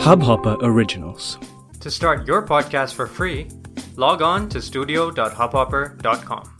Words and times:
Hubhopper 0.00 0.56
Originals. 0.62 1.38
To 1.80 1.90
start 1.90 2.26
your 2.26 2.40
podcast 2.46 2.94
for 2.94 3.06
free, 3.06 3.48
log 3.96 4.22
on 4.22 4.48
to 4.48 4.62
studio.hubhopper.com. 4.62 6.56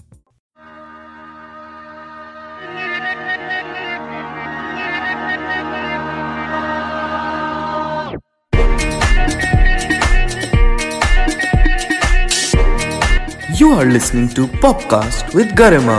You 13.56 13.72
are 13.72 13.86
listening 13.86 14.28
to 14.36 14.46
Popcast 14.60 15.34
with 15.34 15.48
Garima. 15.56 15.98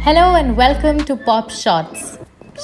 Hello 0.00 0.34
and 0.34 0.56
welcome 0.56 0.98
to 1.04 1.16
Pop 1.16 1.50
Shots. 1.50 2.11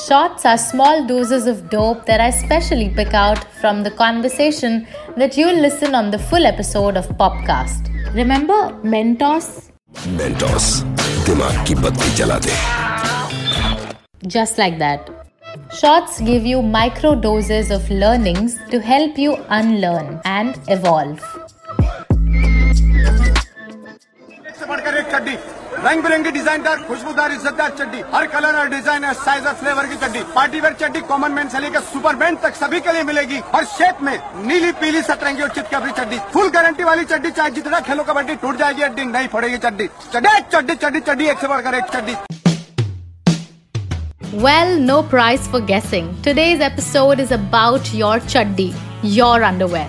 Shorts 0.07 0.45
are 0.45 0.57
small 0.57 1.05
doses 1.07 1.49
of 1.49 1.71
dope 1.71 2.07
that 2.07 2.21
I 2.21 2.31
specially 2.31 2.89
pick 2.89 3.15
out 3.15 3.43
from 3.61 3.83
the 3.83 3.91
conversation 3.91 4.87
that 5.17 5.37
you'll 5.37 5.61
listen 5.61 5.93
on 5.93 6.13
the 6.13 6.19
full 6.19 6.47
episode 6.47 6.97
of 6.97 7.09
Popcast. 7.19 7.89
Remember 8.15 8.79
Mentos? 8.85 9.73
Mentos. 10.17 10.85
Just 14.29 14.57
like 14.57 14.79
that. 14.79 15.11
Shorts 15.77 16.21
give 16.21 16.47
you 16.47 16.63
micro 16.63 17.17
doses 17.17 17.73
of 17.73 17.91
learnings 17.91 18.57
to 18.71 18.81
help 18.81 19.19
you 19.19 19.37
unlearn 19.49 20.21
and 20.25 20.61
evolve. 20.69 21.21
रंग 25.85 26.03
बिरंगी 26.03 26.31
डिजाइनदार 26.31 26.77
खुशबूदार 26.87 27.33
इज्जतदार 27.33 27.71
चड्डी 27.79 28.01
हर 28.15 28.27
colour 28.27 28.57
और 28.59 28.69
design 28.69 29.05
और 29.05 29.13
size 29.15 29.45
और 29.49 29.55
फ्लेवर 29.57 29.87
की 29.87 29.97
चड्डी 29.97 30.21
पार्टी 30.35 30.61
वेयर 30.61 30.73
चड्डी 30.81 31.01
कॉमन 31.11 31.33
मैन 31.33 31.49
से 31.49 31.59
लेकर 31.61 31.81
सुपर 31.91 32.17
मैन 32.23 32.37
तक 32.43 32.55
सभी 32.55 32.81
के 32.87 32.93
लिए 32.93 33.03
मिलेगी 33.11 33.39
और 33.55 33.65
शेप 33.75 34.03
में 34.03 34.19
नीली 34.47 34.73
पीली 34.81 35.03
सतरंगी 35.03 35.43
और 35.43 35.51
चितकबरी 35.55 35.93
चड्डी 35.99 36.19
फुल 36.33 36.49
गारंटी 36.57 36.85
वाली 36.85 37.05
चड्डी 37.13 37.31
चाहे 37.31 37.51
जितना 37.59 37.81
खेलो 37.91 38.05
कबड्डी 38.09 38.35
टूट 38.43 38.59
जाएगी 38.59 38.83
अड्डी 38.83 39.05
नहीं 39.05 39.29
पड़ेगी 39.37 39.59
चड्डी 39.67 39.89
चड्डी 40.15 40.41
चड्डी 40.53 40.75
चड्डी 40.75 41.01
चड्डी 41.11 41.29
एक 41.29 41.39
से 41.39 41.49
बढ़कर 41.49 41.75
एक 41.75 41.95
चड्डी 41.95 42.17
Well, 44.41 44.73
no 44.79 44.97
prize 45.13 45.47
for 45.53 45.59
guessing. 45.69 46.09
Today's 46.25 46.61
episode 46.65 47.21
is 47.21 47.31
about 47.37 47.89
your 47.95 48.19
chaddi, 48.35 48.67
your 49.15 49.43
underwear. 49.43 49.87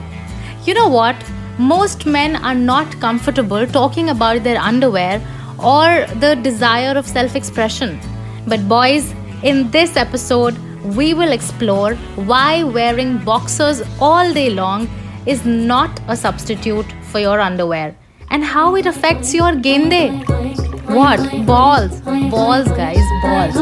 You 0.68 0.76
know 0.76 0.88
what? 0.88 1.26
Most 1.72 2.06
men 2.08 2.38
are 2.38 2.56
not 2.56 2.96
comfortable 3.02 3.68
talking 3.68 4.10
about 4.10 4.42
their 4.44 4.62
underwear 4.62 5.20
or 5.64 6.06
the 6.20 6.36
desire 6.42 6.98
of 6.98 7.08
self 7.08 7.36
expression. 7.36 8.00
But, 8.48 8.68
boys, 8.68 9.14
in 9.44 9.70
this 9.72 9.96
episode, 9.96 10.58
we 10.96 11.14
will 11.14 11.32
explore 11.32 11.96
why 12.16 12.64
wearing 12.64 13.18
boxers 13.20 13.82
all 14.00 14.34
day 14.34 14.50
long 14.50 14.90
is 15.26 15.46
not 15.46 16.00
a 16.08 16.16
substitute 16.16 16.86
for 17.12 17.20
your 17.20 17.40
underwear 17.40 17.96
and 18.30 18.44
how 18.44 18.76
it 18.76 18.86
affects 18.86 19.34
your 19.34 19.56
game 19.56 19.90
day. 19.90 20.10
What? 20.88 21.46
Balls. 21.46 22.00
Balls, 22.02 22.68
guys, 22.70 23.06
balls. 23.22 23.56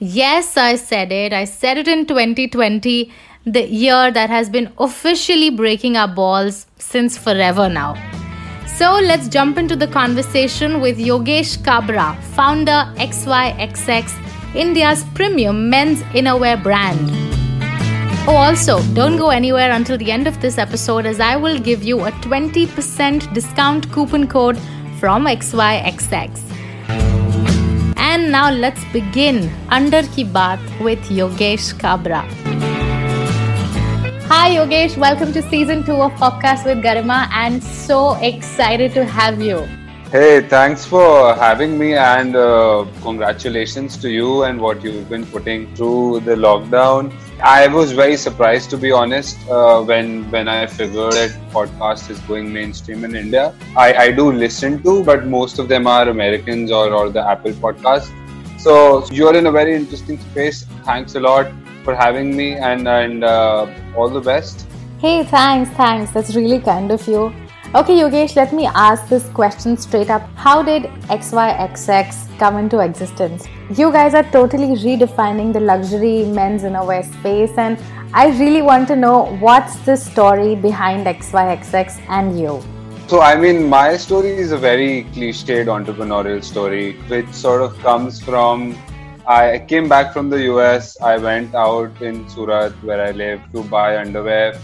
Yes, 0.00 0.56
I 0.56 0.76
said 0.76 1.12
it. 1.12 1.32
I 1.32 1.44
said 1.44 1.78
it 1.78 1.86
in 1.86 2.06
2020, 2.06 3.12
the 3.44 3.68
year 3.68 4.10
that 4.10 4.30
has 4.30 4.48
been 4.50 4.72
officially 4.78 5.50
breaking 5.50 5.96
our 5.96 6.08
balls 6.08 6.66
since 6.78 7.16
forever 7.16 7.68
now. 7.68 7.94
So 8.82 8.94
let's 8.94 9.28
jump 9.28 9.58
into 9.58 9.76
the 9.76 9.86
conversation 9.86 10.80
with 10.80 10.98
Yogesh 10.98 11.58
Kabra, 11.58 12.20
founder 12.34 12.92
XYXX, 12.96 14.56
India's 14.56 15.04
premium 15.14 15.70
men's 15.70 16.02
innerwear 16.18 16.60
brand. 16.60 16.98
Oh, 18.26 18.34
also, 18.34 18.82
don't 18.94 19.18
go 19.18 19.30
anywhere 19.30 19.70
until 19.70 19.96
the 19.96 20.10
end 20.10 20.26
of 20.26 20.40
this 20.40 20.58
episode 20.58 21.06
as 21.06 21.20
I 21.20 21.36
will 21.36 21.60
give 21.60 21.84
you 21.84 22.00
a 22.06 22.10
20% 22.26 23.32
discount 23.32 23.88
coupon 23.92 24.26
code 24.26 24.58
from 24.98 25.26
XYXX. 25.26 26.42
And 27.96 28.32
now 28.32 28.50
let's 28.50 28.84
begin 28.92 29.48
Under 29.68 30.02
Ki 30.02 30.24
Baat 30.24 30.60
with 30.80 30.98
Yogesh 31.04 31.74
Kabra. 31.74 32.71
Hi 34.42 34.56
Yogesh, 34.56 34.96
welcome 34.96 35.32
to 35.34 35.40
season 35.50 35.84
2 35.84 35.92
of 36.02 36.10
Popcast 36.14 36.64
with 36.64 36.78
Garima 36.82 37.28
and 37.32 37.62
so 37.62 38.14
excited 38.14 38.92
to 38.94 39.04
have 39.04 39.40
you. 39.40 39.58
Hey, 40.10 40.40
thanks 40.40 40.84
for 40.84 41.32
having 41.36 41.78
me 41.78 41.94
and 41.94 42.34
uh, 42.34 42.84
congratulations 43.02 43.96
to 43.98 44.10
you 44.10 44.42
and 44.42 44.60
what 44.60 44.82
you've 44.82 45.08
been 45.08 45.24
putting 45.26 45.72
through 45.76 46.22
the 46.24 46.34
lockdown. 46.34 47.14
I 47.40 47.68
was 47.68 47.92
very 47.92 48.16
surprised 48.16 48.68
to 48.70 48.76
be 48.76 48.90
honest 48.90 49.38
uh, 49.48 49.80
when 49.80 50.28
when 50.32 50.48
I 50.48 50.66
figured 50.66 51.12
that 51.12 51.38
podcast 51.52 52.10
is 52.10 52.18
going 52.32 52.52
mainstream 52.52 53.04
in 53.04 53.14
India. 53.14 53.54
I, 53.76 53.88
I 54.06 54.10
do 54.10 54.32
listen 54.32 54.82
to, 54.82 55.04
but 55.04 55.24
most 55.24 55.60
of 55.60 55.68
them 55.68 55.86
are 55.86 56.08
Americans 56.08 56.72
or, 56.72 56.92
or 56.92 57.10
the 57.10 57.24
Apple 57.24 57.52
podcast. 57.52 58.10
So 58.58 59.06
you're 59.12 59.36
in 59.36 59.46
a 59.46 59.52
very 59.52 59.76
interesting 59.76 60.18
space. 60.18 60.64
Thanks 60.84 61.14
a 61.14 61.20
lot 61.20 61.61
for 61.84 61.94
having 61.94 62.36
me 62.36 62.54
and 62.54 62.88
and 62.88 63.24
uh, 63.24 63.66
all 63.96 64.08
the 64.08 64.20
best. 64.20 64.66
Hey, 64.98 65.24
thanks, 65.24 65.70
thanks. 65.70 66.12
That's 66.12 66.34
really 66.34 66.60
kind 66.60 66.90
of 66.90 67.06
you. 67.08 67.32
Okay, 67.74 67.94
Yogesh, 68.00 68.36
let 68.36 68.52
me 68.52 68.66
ask 68.66 69.08
this 69.08 69.26
question 69.30 69.78
straight 69.78 70.10
up. 70.10 70.28
How 70.34 70.62
did 70.62 70.82
XYXX 71.08 72.38
come 72.38 72.58
into 72.58 72.80
existence? 72.80 73.48
You 73.70 73.90
guys 73.90 74.12
are 74.14 74.24
totally 74.30 74.76
redefining 74.76 75.54
the 75.54 75.60
luxury 75.60 76.26
men's 76.26 76.64
innerwear 76.64 77.02
space, 77.18 77.56
and 77.56 77.78
I 78.12 78.26
really 78.38 78.60
want 78.60 78.88
to 78.88 78.96
know 78.96 79.36
what's 79.40 79.76
the 79.86 79.96
story 79.96 80.54
behind 80.54 81.06
XYXX 81.06 81.98
and 82.10 82.38
you. 82.38 82.62
So, 83.06 83.22
I 83.22 83.36
mean, 83.36 83.68
my 83.70 83.96
story 83.96 84.32
is 84.32 84.52
a 84.52 84.58
very 84.58 85.04
cliched 85.14 85.66
entrepreneurial 85.66 86.44
story, 86.44 86.98
which 87.08 87.32
sort 87.32 87.62
of 87.62 87.78
comes 87.78 88.22
from 88.22 88.78
I 89.26 89.64
came 89.68 89.88
back 89.88 90.12
from 90.12 90.30
the 90.30 90.42
US. 90.52 91.00
I 91.00 91.16
went 91.16 91.54
out 91.54 92.02
in 92.02 92.28
Surat, 92.28 92.72
where 92.82 93.00
I 93.00 93.12
live, 93.12 93.40
to 93.52 93.62
buy 93.64 93.98
underwear. 93.98 94.58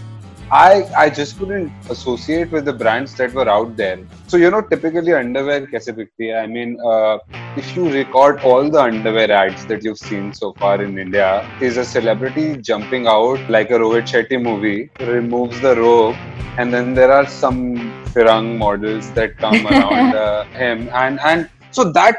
I, 0.51 0.89
I 0.97 1.09
just 1.11 1.37
couldn't 1.37 1.71
associate 1.91 2.51
with 2.51 2.65
the 2.65 2.73
brands 2.73 3.13
that 3.15 3.33
were 3.33 3.47
out 3.47 3.77
there. 3.77 3.99
So, 4.27 4.35
you 4.35 4.49
know, 4.49 4.61
typically 4.61 5.13
underwear 5.13 5.67
kaise 5.67 5.91
bikti? 5.99 6.35
I 6.35 6.47
mean, 6.47 6.79
uh, 6.83 7.19
if 7.55 7.75
you 7.75 7.87
record 7.89 8.39
all 8.41 8.67
the 8.67 8.81
underwear 8.81 9.31
ads 9.31 9.65
that 9.67 9.83
you've 9.83 9.99
seen 9.99 10.33
so 10.33 10.53
far 10.53 10.81
in 10.81 10.97
India, 10.97 11.47
is 11.61 11.77
a 11.77 11.85
celebrity 11.85 12.57
jumping 12.57 13.05
out 13.05 13.47
like 13.47 13.69
a 13.69 13.75
Rohit 13.75 14.07
Shetty 14.11 14.41
movie, 14.41 14.89
removes 14.99 15.61
the 15.61 15.75
robe, 15.75 16.15
and 16.57 16.73
then 16.73 16.95
there 16.95 17.11
are 17.11 17.27
some 17.27 17.77
Firang 18.07 18.57
models 18.57 19.11
that 19.11 19.37
come 19.37 19.67
around 19.67 20.15
uh, 20.15 20.45
him. 20.45 20.89
And, 20.93 21.19
and 21.19 21.47
so 21.69 21.91
that, 21.91 22.17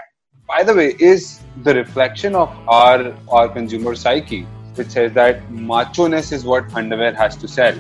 by 0.53 0.63
the 0.63 0.75
way, 0.75 0.89
is 0.99 1.41
the 1.63 1.75
reflection 1.75 2.35
of 2.35 2.51
our, 2.69 3.15
our 3.29 3.49
consumer 3.49 3.95
psyche, 3.95 4.43
which 4.75 4.89
says 4.89 5.13
that 5.15 5.51
macho-ness 5.51 6.33
is 6.33 6.45
what 6.45 6.73
underwear 6.75 7.13
has 7.15 7.37
to 7.37 7.49
sell. 7.49 7.75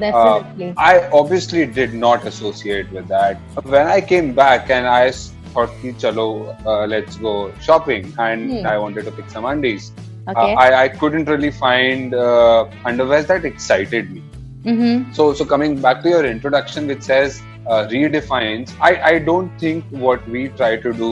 Definitely. 0.00 0.70
Uh, 0.70 0.74
I 0.76 1.08
obviously 1.10 1.66
did 1.66 1.94
not 1.94 2.26
associate 2.26 2.90
with 2.92 3.06
that. 3.08 3.36
When 3.64 3.86
I 3.86 4.00
came 4.00 4.34
back 4.34 4.70
and 4.70 4.86
I 4.86 5.10
thought, 5.52 5.70
chalo, 6.02 6.26
uh, 6.66 6.86
let's 6.86 7.16
go 7.16 7.52
shopping, 7.60 8.12
and 8.18 8.50
Hmm. 8.60 8.66
I 8.66 8.78
wanted 8.78 9.04
to 9.04 9.12
pick 9.12 9.30
some 9.30 9.44
undies. 9.44 9.92
okay. 10.28 10.52
Uh, 10.54 10.60
I, 10.64 10.68
I 10.84 10.88
couldn't 10.88 11.26
really 11.34 11.50
find 11.52 12.14
uh, 12.14 12.66
underwear 12.84 13.22
that 13.22 13.44
excited 13.44 14.10
me. 14.10 14.22
mm-hmm. 14.64 15.12
So, 15.12 15.32
so 15.34 15.44
coming 15.44 15.80
back 15.80 16.02
to 16.02 16.08
your 16.08 16.24
introduction, 16.24 16.86
which 16.86 17.02
says 17.02 17.40
uh, 17.66 17.86
redefines, 17.90 18.72
I, 18.80 18.92
I 19.12 19.18
don't 19.18 19.50
think 19.60 19.84
what 19.90 20.26
we 20.28 20.48
try 20.60 20.76
to 20.76 20.92
do 20.92 21.10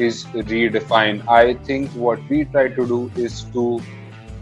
is 0.00 0.24
redefine. 0.24 1.26
I 1.28 1.54
think 1.54 1.90
what 1.90 2.20
we 2.28 2.44
try 2.44 2.68
to 2.68 2.86
do 2.86 3.10
is 3.16 3.42
to 3.52 3.80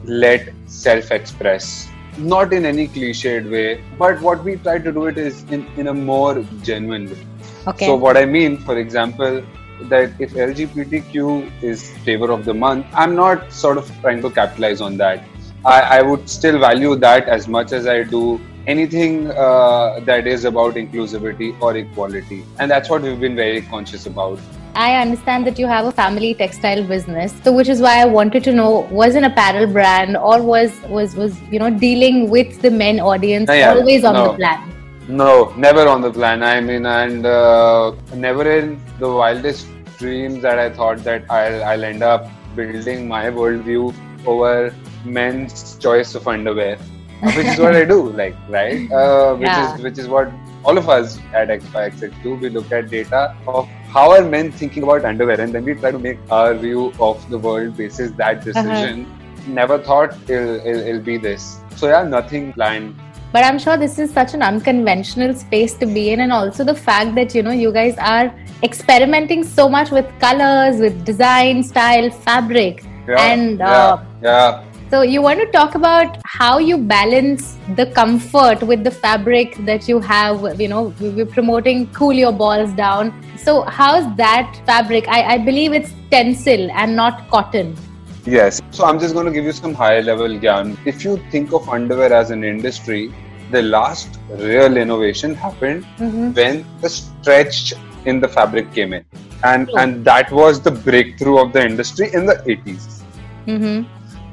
let 0.04 0.52
self 0.66 1.10
express, 1.10 1.88
not 2.18 2.52
in 2.52 2.64
any 2.64 2.88
cliched 2.88 3.50
way, 3.50 3.82
but 3.98 4.20
what 4.20 4.42
we 4.44 4.56
try 4.56 4.78
to 4.78 4.92
do 4.92 5.06
it 5.06 5.18
is 5.18 5.42
in, 5.44 5.66
in 5.76 5.88
a 5.88 5.94
more 5.94 6.44
genuine 6.62 7.10
way. 7.10 7.26
Okay. 7.66 7.86
So, 7.86 7.96
what 7.96 8.16
I 8.16 8.24
mean, 8.24 8.58
for 8.58 8.78
example, 8.78 9.44
that 9.82 10.12
if 10.18 10.32
LGBTQ 10.32 11.62
is 11.62 11.90
flavor 11.98 12.30
of 12.30 12.44
the 12.44 12.54
month, 12.54 12.86
I'm 12.94 13.14
not 13.14 13.52
sort 13.52 13.78
of 13.78 13.90
trying 14.00 14.22
to 14.22 14.30
capitalize 14.30 14.80
on 14.80 14.96
that. 14.98 15.24
I, 15.64 15.98
I 15.98 16.02
would 16.02 16.28
still 16.28 16.58
value 16.58 16.94
that 16.96 17.28
as 17.28 17.48
much 17.48 17.72
as 17.72 17.86
I 17.86 18.04
do 18.04 18.40
anything 18.66 19.30
uh, 19.30 20.00
that 20.04 20.26
is 20.26 20.44
about 20.44 20.74
inclusivity 20.74 21.60
or 21.60 21.76
equality. 21.76 22.44
And 22.58 22.70
that's 22.70 22.88
what 22.88 23.02
we've 23.02 23.20
been 23.20 23.36
very 23.36 23.62
conscious 23.62 24.06
about. 24.06 24.38
I 24.76 24.96
understand 25.00 25.46
that 25.46 25.58
you 25.58 25.66
have 25.66 25.86
a 25.86 25.92
family 25.92 26.34
textile 26.34 26.82
business, 26.86 27.34
so 27.42 27.52
which 27.52 27.68
is 27.68 27.80
why 27.80 28.00
I 28.00 28.04
wanted 28.04 28.44
to 28.44 28.52
know 28.52 28.70
was 28.90 29.14
an 29.14 29.24
apparel 29.24 29.66
brand 29.66 30.16
or 30.18 30.42
was 30.42 30.72
was 30.96 31.14
was 31.16 31.38
you 31.50 31.58
know 31.58 31.70
dealing 31.70 32.28
with 32.28 32.60
the 32.60 32.70
men 32.70 33.00
audience 33.00 33.48
Yeah, 33.50 33.70
always 33.72 34.04
on 34.04 34.14
No. 34.14 34.24
the 34.32 34.34
plan. 34.40 34.72
No, 35.08 35.52
never 35.56 35.86
on 35.88 36.02
the 36.02 36.10
plan. 36.10 36.42
I 36.42 36.60
mean, 36.60 36.84
and 36.84 37.24
uh, 37.24 37.92
never 38.14 38.44
in 38.58 38.78
the 38.98 39.08
wildest 39.10 39.66
dreams 39.98 40.42
that 40.42 40.58
I 40.58 40.68
thought 40.70 41.02
that 41.04 41.24
I'll, 41.30 41.64
I'll 41.64 41.84
end 41.84 42.02
up 42.02 42.28
building 42.56 43.08
my 43.08 43.24
worldview 43.30 43.94
over 44.26 44.74
men's 45.04 45.78
choice 45.78 46.14
of 46.14 46.26
underwear, 46.28 46.76
which 47.22 47.46
is 47.46 47.58
what 47.58 47.74
I 47.74 47.84
do, 47.84 48.10
like 48.10 48.36
right, 48.50 48.90
uh, 48.92 49.34
which 49.36 49.48
Yeah. 49.56 49.74
is 49.76 49.82
which 49.88 49.98
is 49.98 50.08
what 50.08 50.30
all 50.66 50.78
of 50.78 50.88
us 50.88 51.18
at 51.32 51.48
XYXX 51.48 52.22
do. 52.22 52.34
We 52.34 52.50
look 52.50 52.72
at 52.72 52.90
data 52.90 53.36
of 53.46 53.68
how 53.96 54.10
are 54.10 54.24
men 54.24 54.50
thinking 54.50 54.82
about 54.82 55.04
underwear, 55.04 55.40
and 55.40 55.54
then 55.54 55.64
we 55.64 55.74
try 55.74 55.92
to 55.92 55.98
make 55.98 56.18
our 56.30 56.54
view 56.54 56.92
of 57.00 57.28
the 57.30 57.38
world 57.38 57.76
basis 57.76 58.10
that 58.22 58.44
decision. 58.44 59.06
Never 59.46 59.78
thought 59.78 60.14
it'll, 60.28 60.56
it'll, 60.56 60.80
it'll 60.80 61.02
be 61.02 61.18
this. 61.18 61.60
So 61.76 61.88
yeah, 61.88 62.02
nothing 62.02 62.52
planned. 62.52 62.98
But 63.32 63.44
I'm 63.44 63.58
sure 63.58 63.76
this 63.76 63.98
is 63.98 64.10
such 64.12 64.34
an 64.34 64.42
unconventional 64.42 65.34
space 65.34 65.74
to 65.74 65.86
be 65.86 66.10
in, 66.10 66.20
and 66.20 66.32
also 66.32 66.64
the 66.64 66.74
fact 66.74 67.14
that 67.14 67.34
you 67.34 67.42
know 67.44 67.52
you 67.52 67.72
guys 67.72 67.96
are 67.98 68.34
experimenting 68.62 69.44
so 69.44 69.68
much 69.68 69.90
with 69.90 70.06
colors, 70.18 70.80
with 70.80 71.04
design, 71.04 71.62
style, 71.62 72.10
fabric, 72.10 72.84
Yeah, 73.08 73.22
and 73.22 73.58
yeah, 73.58 73.66
uh, 73.66 74.04
yeah. 74.22 74.64
So 74.90 75.02
you 75.02 75.20
want 75.20 75.40
to 75.40 75.46
talk 75.50 75.74
about 75.74 76.18
how 76.24 76.58
you 76.58 76.78
balance 76.78 77.56
the 77.74 77.86
comfort 77.86 78.62
with 78.62 78.84
the 78.84 78.90
fabric 78.90 79.56
that 79.66 79.88
you 79.88 79.98
have. 80.00 80.60
You 80.60 80.68
know, 80.68 80.82
we- 81.00 81.10
we're 81.10 81.26
promoting 81.38 81.88
cool 81.92 82.12
your 82.12 82.32
balls 82.32 82.70
down. 82.72 83.12
So 83.36 83.62
how's 83.62 84.06
that 84.16 84.60
fabric? 84.66 85.08
I, 85.08 85.22
I 85.34 85.38
believe 85.38 85.72
it's 85.72 85.90
tencel 86.12 86.70
and 86.72 86.94
not 86.94 87.28
cotton. 87.30 87.76
Yes. 88.24 88.60
So 88.70 88.84
I'm 88.84 88.98
just 88.98 89.14
going 89.14 89.26
to 89.26 89.32
give 89.32 89.44
you 89.44 89.52
some 89.52 89.74
high 89.74 90.00
level 90.00 90.28
gyan. 90.28 90.76
If 90.84 91.04
you 91.04 91.16
think 91.30 91.52
of 91.52 91.68
underwear 91.68 92.12
as 92.12 92.30
an 92.30 92.44
industry, 92.44 93.12
the 93.50 93.62
last 93.62 94.18
real 94.30 94.76
innovation 94.76 95.34
happened 95.34 95.84
Mhm. 95.98 96.34
when 96.34 96.64
the 96.80 96.88
stretch 96.88 97.74
in 98.04 98.20
the 98.20 98.28
fabric 98.28 98.72
came 98.72 98.92
in. 98.92 99.04
And 99.44 99.70
and 99.76 100.04
that 100.04 100.32
was 100.32 100.60
the 100.60 100.70
breakthrough 100.70 101.38
of 101.38 101.52
the 101.52 101.64
industry 101.64 102.10
in 102.12 102.26
the 102.26 102.36
80s. 102.46 103.02
Mm-hmm 103.46 103.84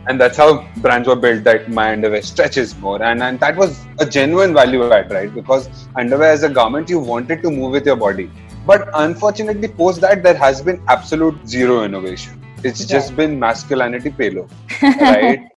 And 0.07 0.21
that's 0.21 0.37
how 0.39 0.67
brands 0.79 1.07
were 1.07 1.17
built 1.17 1.45
that 1.45 1.69
my 1.71 1.93
underwear 1.93 2.23
stretches 2.23 2.77
more. 2.79 3.03
And, 3.03 3.23
and 3.23 3.39
that 3.41 3.57
was 3.57 3.85
a 3.99 4.07
genuine 4.07 4.55
value 4.55 4.91
add, 4.91 5.11
right? 5.11 5.35
Because 5.35 5.69
underwear 5.97 6.31
as 6.33 6.43
a 6.45 6.49
garment, 6.49 6.89
you 6.89 6.99
wanted 6.99 7.43
to 7.43 7.51
move 7.51 7.73
with 7.73 7.85
your 7.85 7.97
body. 7.97 8.31
But 8.67 8.89
unfortunately, 8.95 9.69
post 9.69 10.01
that, 10.01 10.23
there 10.23 10.37
has 10.37 10.63
been 10.63 10.83
absolute 10.89 11.47
zero 11.47 11.85
innovation. 11.85 12.43
It's 12.65 12.85
just 12.85 13.15
been 13.17 13.39
masculinity 13.39 14.11
payload, 14.11 14.51
right? 14.83 15.49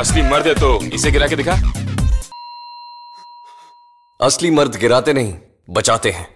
असली 0.00 0.22
मर्द 0.22 0.46
है 0.46 0.54
तो 0.54 0.68
इसे 0.96 1.10
गिरा 1.10 1.26
के 1.28 1.36
दिखा 1.36 1.54
असली 4.26 4.50
मर्द 4.50 4.76
गिराते 4.80 5.12
नहीं 5.12 5.32
बचाते 5.78 6.10
हैं 6.18 6.28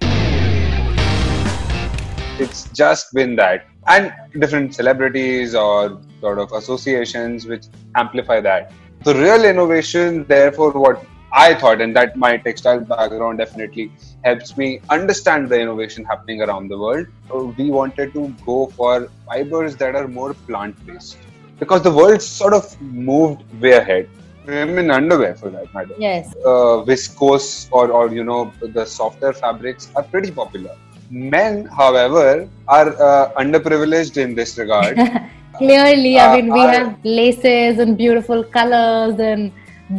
it's 2.44 2.60
just 2.78 3.14
been 3.16 3.34
that 3.36 3.66
and 3.89 4.13
different 4.39 4.75
celebrities 4.75 5.55
or 5.55 5.99
sort 6.21 6.39
of 6.39 6.51
associations 6.53 7.45
which 7.45 7.65
amplify 7.95 8.39
that. 8.41 8.71
So, 9.03 9.13
real 9.13 9.45
innovation 9.45 10.25
therefore 10.27 10.71
what 10.71 11.05
i 11.31 11.53
thought 11.53 11.79
and 11.79 11.95
that 11.95 12.15
my 12.17 12.37
textile 12.37 12.79
background 12.79 13.37
definitely 13.37 13.91
helps 14.23 14.57
me 14.57 14.67
understand 14.89 15.47
the 15.49 15.59
innovation 15.59 16.03
happening 16.03 16.41
around 16.41 16.69
the 16.69 16.77
world. 16.77 17.07
So 17.27 17.53
we 17.57 17.69
wanted 17.69 18.13
to 18.13 18.35
go 18.45 18.67
for 18.67 19.09
fibers 19.27 19.75
that 19.77 19.95
are 19.95 20.07
more 20.07 20.33
plant 20.33 20.75
based 20.85 21.17
because 21.59 21.81
the 21.83 21.91
world 21.91 22.21
sort 22.21 22.53
of 22.53 22.81
moved 22.81 23.43
way 23.61 23.73
ahead. 23.73 24.09
I 24.47 24.65
mean 24.65 24.89
underwear 24.89 25.35
for 25.35 25.49
that 25.51 25.71
matter. 25.73 25.93
Yes. 25.99 26.33
uh, 26.43 26.83
viscose 26.89 27.69
or, 27.71 27.91
or 27.91 28.11
you 28.11 28.23
know 28.23 28.51
the 28.61 28.85
softer 28.85 29.31
fabrics 29.31 29.91
are 29.95 30.03
pretty 30.03 30.31
popular. 30.31 30.75
Men, 31.09 31.65
however, 31.65 32.47
are 32.67 32.89
uh, 33.01 33.31
underprivileged 33.37 34.17
in 34.17 34.35
this 34.35 34.57
regard. 34.57 34.95
Clearly, 35.57 36.17
I 36.19 36.25
Uh, 36.31 36.35
mean, 36.35 36.53
we 36.53 36.61
I- 36.61 36.73
have 36.75 36.97
laces 37.03 37.79
and 37.79 37.97
beautiful 37.97 38.43
colors 38.43 39.19
and 39.19 39.51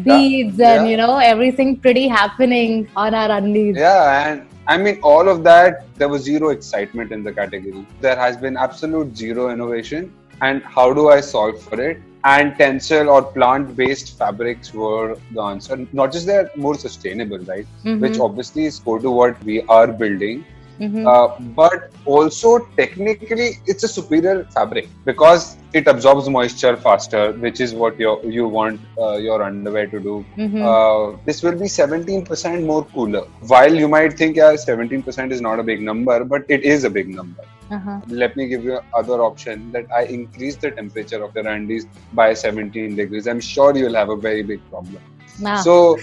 beads 0.05 0.61
and 0.61 0.85
yeah. 0.85 0.91
you 0.91 0.97
know 0.97 1.17
everything 1.19 1.77
pretty 1.77 2.07
happening 2.07 2.87
on 2.95 3.13
our 3.13 3.31
undies. 3.39 3.75
yeah, 3.77 4.29
and 4.29 4.43
I 4.69 4.77
mean 4.77 5.01
all 5.03 5.29
of 5.29 5.43
that. 5.45 5.85
There 5.97 6.09
was 6.09 6.23
zero 6.23 6.51
excitement 6.51 7.11
in 7.11 7.25
the 7.25 7.33
category. 7.33 7.85
There 8.01 8.15
has 8.17 8.37
been 8.37 8.57
absolute 8.57 9.17
zero 9.17 9.51
innovation. 9.51 10.13
And 10.43 10.63
how 10.63 10.93
do 10.95 11.09
I 11.11 11.21
solve 11.21 11.61
for 11.61 11.79
it? 11.81 11.99
And 12.25 12.55
tencel 12.55 13.09
or 13.15 13.21
plant-based 13.33 14.17
fabrics 14.17 14.73
were 14.73 15.17
the 15.35 15.43
answer. 15.43 15.77
Not 15.93 16.13
just 16.13 16.25
they're 16.27 16.51
more 16.57 16.75
sustainable, 16.77 17.39
right? 17.51 17.67
Mhm. 17.85 18.01
Which 18.01 18.19
obviously 18.19 18.65
is 18.71 18.79
core 18.79 19.01
to 19.01 19.11
what 19.11 19.43
we 19.45 19.61
are 19.81 19.87
building. 19.89 20.45
Mhm. 20.81 21.03
Uh, 21.13 21.29
but 21.61 21.91
also 22.17 22.51
technically 22.81 23.49
it's 23.67 23.85
a 23.89 23.89
superior 23.97 24.37
fabric 24.57 24.87
because 25.09 25.43
it 25.79 25.87
absorbs 25.93 26.29
moisture 26.37 26.75
faster 26.87 27.25
which 27.45 27.61
is 27.61 27.75
what 27.83 27.99
your, 28.05 28.15
you 28.37 28.47
want 28.49 28.81
uh, 29.05 29.17
your 29.27 29.39
underwear 29.49 29.87
to 29.95 30.01
do 30.09 30.15
Mhm. 30.45 30.63
uh, 30.71 31.17
this 31.27 31.43
will 31.45 31.59
be 31.65 31.69
17% 31.81 32.65
more 32.73 32.85
cooler 32.97 33.25
while 33.53 33.75
you 33.83 33.89
might 33.97 34.17
think 34.21 34.37
yeah 34.43 34.53
17% 34.65 35.33
is 35.37 35.41
not 35.49 35.59
a 35.65 35.67
big 35.73 35.83
number 35.91 36.19
but 36.35 36.43
it 36.57 36.63
is 36.75 36.85
a 36.85 36.91
big 36.99 37.09
number 37.21 37.45
Uh-huh. 37.77 37.99
let 38.21 38.33
me 38.39 38.45
give 38.53 38.63
you 38.69 38.77
other 39.01 39.17
option 39.27 39.59
that 39.75 39.93
i 39.99 40.03
increase 40.15 40.57
the 40.63 40.71
temperature 40.79 41.21
of 41.27 41.37
your 41.39 41.45
undies 41.53 41.85
by 42.21 42.27
17 42.41 42.97
degrees 43.01 43.29
i'm 43.33 43.43
sure 43.51 43.69
you'll 43.81 43.99
have 44.03 44.11
a 44.15 44.17
very 44.29 44.43
big 44.49 44.63
problem 44.73 45.03
Wow. 45.41 45.57
so 45.63 45.97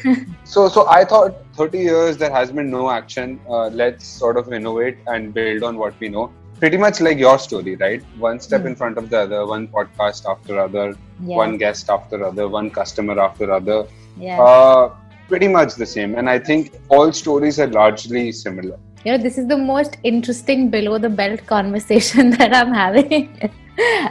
so 0.43 0.67
so 0.67 0.87
i 0.89 1.03
thought 1.05 1.35
30 1.55 1.79
years 1.79 2.17
there 2.17 2.31
has 2.31 2.51
been 2.51 2.69
no 2.69 2.89
action 2.89 3.39
uh, 3.49 3.67
let's 3.67 4.05
sort 4.05 4.37
of 4.37 4.51
innovate 4.53 4.97
and 5.07 5.33
build 5.33 5.63
on 5.63 5.77
what 5.77 5.99
we 5.99 6.09
know 6.09 6.31
pretty 6.59 6.77
much 6.77 7.01
like 7.01 7.17
your 7.17 7.37
story 7.37 7.75
right 7.75 8.03
one 8.17 8.39
step 8.39 8.65
in 8.65 8.75
front 8.75 8.97
of 8.97 9.09
the 9.09 9.19
other 9.19 9.45
one 9.45 9.67
podcast 9.67 10.29
after 10.33 10.59
other 10.67 10.87
Yeah. 11.27 11.37
one 11.43 11.53
guest 11.61 11.89
after 11.89 12.17
other 12.25 12.47
one 12.47 12.69
customer 12.79 13.19
after 13.19 13.51
other 13.51 13.77
yeah. 14.25 14.41
uh, 14.41 14.89
pretty 15.29 15.47
much 15.47 15.75
the 15.83 15.85
same 15.93 16.15
and 16.15 16.29
i 16.29 16.39
think 16.49 16.73
all 16.89 17.11
stories 17.21 17.59
are 17.59 17.71
largely 17.81 18.31
similar 18.31 18.77
you 19.05 19.11
know, 19.11 19.17
this 19.23 19.37
is 19.37 19.47
the 19.47 19.57
most 19.57 19.97
interesting 20.03 20.69
below 20.69 20.97
the 20.97 21.09
belt 21.09 21.45
conversation 21.45 22.29
that 22.37 22.53
I'm 22.53 22.73
having. 22.73 23.29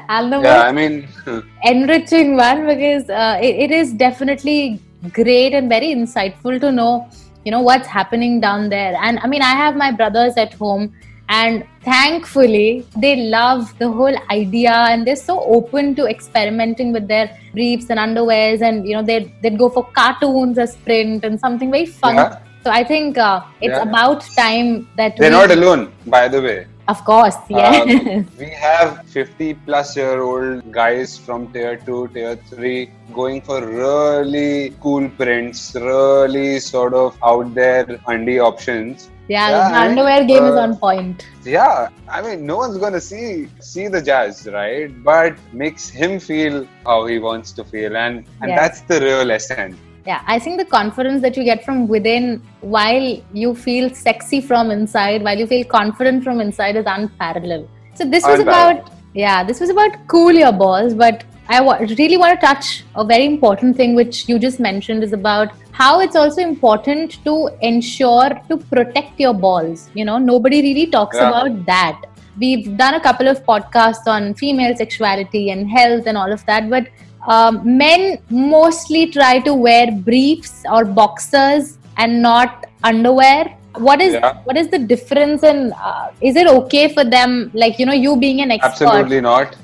and 0.08 0.32
the 0.32 0.40
yeah 0.40 0.56
most 0.56 0.64
i 0.68 0.72
mean 0.72 1.08
enriching 1.64 2.36
one 2.36 2.66
because 2.66 3.10
uh, 3.10 3.36
it, 3.42 3.56
it 3.64 3.70
is 3.72 3.92
definitely 3.92 4.80
great 5.12 5.52
and 5.52 5.68
very 5.68 5.94
insightful 5.94 6.60
to 6.60 6.70
know 6.72 7.08
you 7.44 7.50
know 7.52 7.60
what's 7.60 7.86
happening 7.86 8.40
down 8.40 8.68
there 8.68 8.94
and 9.02 9.18
i 9.20 9.26
mean 9.26 9.42
i 9.42 9.54
have 9.64 9.76
my 9.76 9.90
brothers 9.92 10.36
at 10.36 10.52
home 10.54 10.92
and 11.28 11.64
thankfully 11.82 12.86
they 12.96 13.16
love 13.16 13.76
the 13.78 13.90
whole 13.90 14.16
idea 14.30 14.72
and 14.72 15.06
they're 15.06 15.16
so 15.16 15.40
open 15.40 15.94
to 15.94 16.06
experimenting 16.06 16.92
with 16.92 17.08
their 17.08 17.30
briefs 17.52 17.90
and 17.90 17.98
underwears 17.98 18.62
and 18.62 18.86
you 18.86 18.94
know 18.94 19.02
they'd, 19.02 19.32
they'd 19.42 19.58
go 19.58 19.68
for 19.68 19.84
cartoons 19.92 20.58
as 20.58 20.76
print 20.78 21.24
and 21.24 21.38
something 21.40 21.70
very 21.70 21.86
fun 21.86 22.14
Yeah. 22.14 22.38
so 22.62 22.70
i 22.70 22.84
think 22.84 23.18
uh, 23.18 23.40
it's 23.60 23.72
Yeah. 23.72 23.82
about 23.82 24.22
time 24.36 24.88
that 24.96 25.16
they're 25.16 25.30
we, 25.30 25.36
not 25.36 25.50
alone 25.50 25.92
by 26.06 26.28
the 26.28 26.40
way 26.40 26.66
of 26.88 27.04
course 27.04 27.36
yes. 27.48 27.82
Um, 27.82 28.26
we 28.38 28.50
have 28.50 29.04
50 29.08 29.54
plus 29.66 29.96
year 29.96 30.20
old 30.20 30.70
guys 30.72 31.16
from 31.18 31.52
tier 31.52 31.76
2 31.76 32.08
tier 32.14 32.36
3 32.36 32.90
going 33.12 33.40
for 33.40 33.58
really 33.66 34.72
cool 34.80 35.08
prints 35.10 35.74
really 35.74 36.60
sort 36.60 36.94
of 36.94 37.16
out 37.24 37.54
there 37.54 37.86
undie 38.06 38.38
options. 38.38 39.10
Yeah, 39.28 39.50
Yeah, 39.50 39.68
the 39.70 39.74
I 39.74 39.88
mean, 39.88 39.98
underwear 39.98 40.24
game 40.24 40.44
is 40.44 40.54
uh, 40.54 40.60
on 40.66 40.76
point. 40.76 41.26
yeah 41.44 41.88
i 42.16 42.22
mean 42.26 42.46
no 42.46 42.56
one's 42.58 42.76
gonna 42.78 43.00
see 43.00 43.48
see 43.60 43.88
the 43.88 44.00
jazz 44.00 44.46
right? 44.58 44.90
But 45.02 45.34
makes 45.52 45.88
him 45.88 46.20
feel 46.20 46.66
how 46.84 47.06
he 47.06 47.18
wants 47.18 47.50
to 47.58 47.64
feel 47.64 47.96
and 47.96 48.24
and 48.40 48.50
Yes. 48.52 48.58
that's 48.60 48.80
the 48.92 49.00
real 49.06 49.30
essence 49.38 49.76
Yeah, 50.06 50.22
I 50.26 50.38
think 50.38 50.58
the 50.58 50.64
confidence 50.64 51.20
that 51.22 51.36
you 51.36 51.44
get 51.44 51.64
from 51.64 51.88
within 51.88 52.42
while 52.60 53.22
you 53.32 53.54
feel 53.54 53.90
sexy 53.92 54.40
from 54.40 54.70
inside, 54.70 55.22
while 55.22 55.36
you 55.36 55.46
feel 55.46 55.64
confident 55.64 56.22
from 56.22 56.40
inside 56.40 56.76
is 56.76 56.84
unparalleled. 56.86 57.68
So 57.94 58.04
this 58.04 58.24
was 58.24 58.40
about 58.40 58.90
yeah, 59.14 59.42
this 59.42 59.60
was 59.60 59.70
about 59.70 60.06
cool 60.06 60.32
your 60.32 60.52
balls, 60.52 60.94
but 60.94 61.24
I 61.48 61.60
really 61.60 62.16
want 62.16 62.38
to 62.38 62.46
touch 62.46 62.84
a 62.94 63.04
very 63.04 63.24
important 63.24 63.76
thing 63.76 63.94
which 63.94 64.28
you 64.28 64.38
just 64.38 64.60
mentioned 64.60 65.02
is 65.02 65.12
about 65.12 65.52
how 65.72 66.00
it's 66.00 66.16
also 66.16 66.42
important 66.42 67.24
to 67.24 67.48
ensure 67.62 68.30
to 68.48 68.56
protect 68.56 69.18
your 69.18 69.32
balls. 69.32 69.88
You 69.94 70.04
know, 70.04 70.18
nobody 70.18 70.60
really 70.60 70.86
talks 70.86 71.16
Yeah. 71.16 71.28
about 71.28 71.64
that. 71.66 72.02
We've 72.38 72.76
done 72.76 72.94
a 72.94 73.00
couple 73.00 73.28
of 73.28 73.44
podcasts 73.46 74.06
on 74.06 74.34
female 74.34 74.76
sexuality 74.76 75.50
and 75.50 75.70
health 75.70 76.06
and 76.06 76.18
all 76.18 76.30
of 76.30 76.44
that, 76.46 76.68
but 76.68 76.88
um, 77.26 77.76
men 77.76 78.18
mostly 78.30 79.06
try 79.10 79.38
to 79.40 79.52
wear 79.54 79.90
briefs 79.92 80.62
or 80.70 80.84
boxers 80.84 81.78
and 81.96 82.22
not 82.22 82.66
underwear 82.84 83.56
what 83.86 84.00
is 84.00 84.14
Yeah. 84.14 84.34
what 84.44 84.56
is 84.56 84.68
the 84.68 84.78
difference 84.78 85.42
and 85.42 85.72
uh, 85.88 86.08
is 86.20 86.36
it 86.36 86.46
okay 86.48 86.88
for 86.92 87.04
them 87.04 87.50
like 87.62 87.78
you 87.78 87.86
know 87.86 87.92
you 87.92 88.16
being 88.16 88.40
an 88.40 88.50
expert 88.50 88.86
absolutely 88.88 89.20
not 89.20 89.56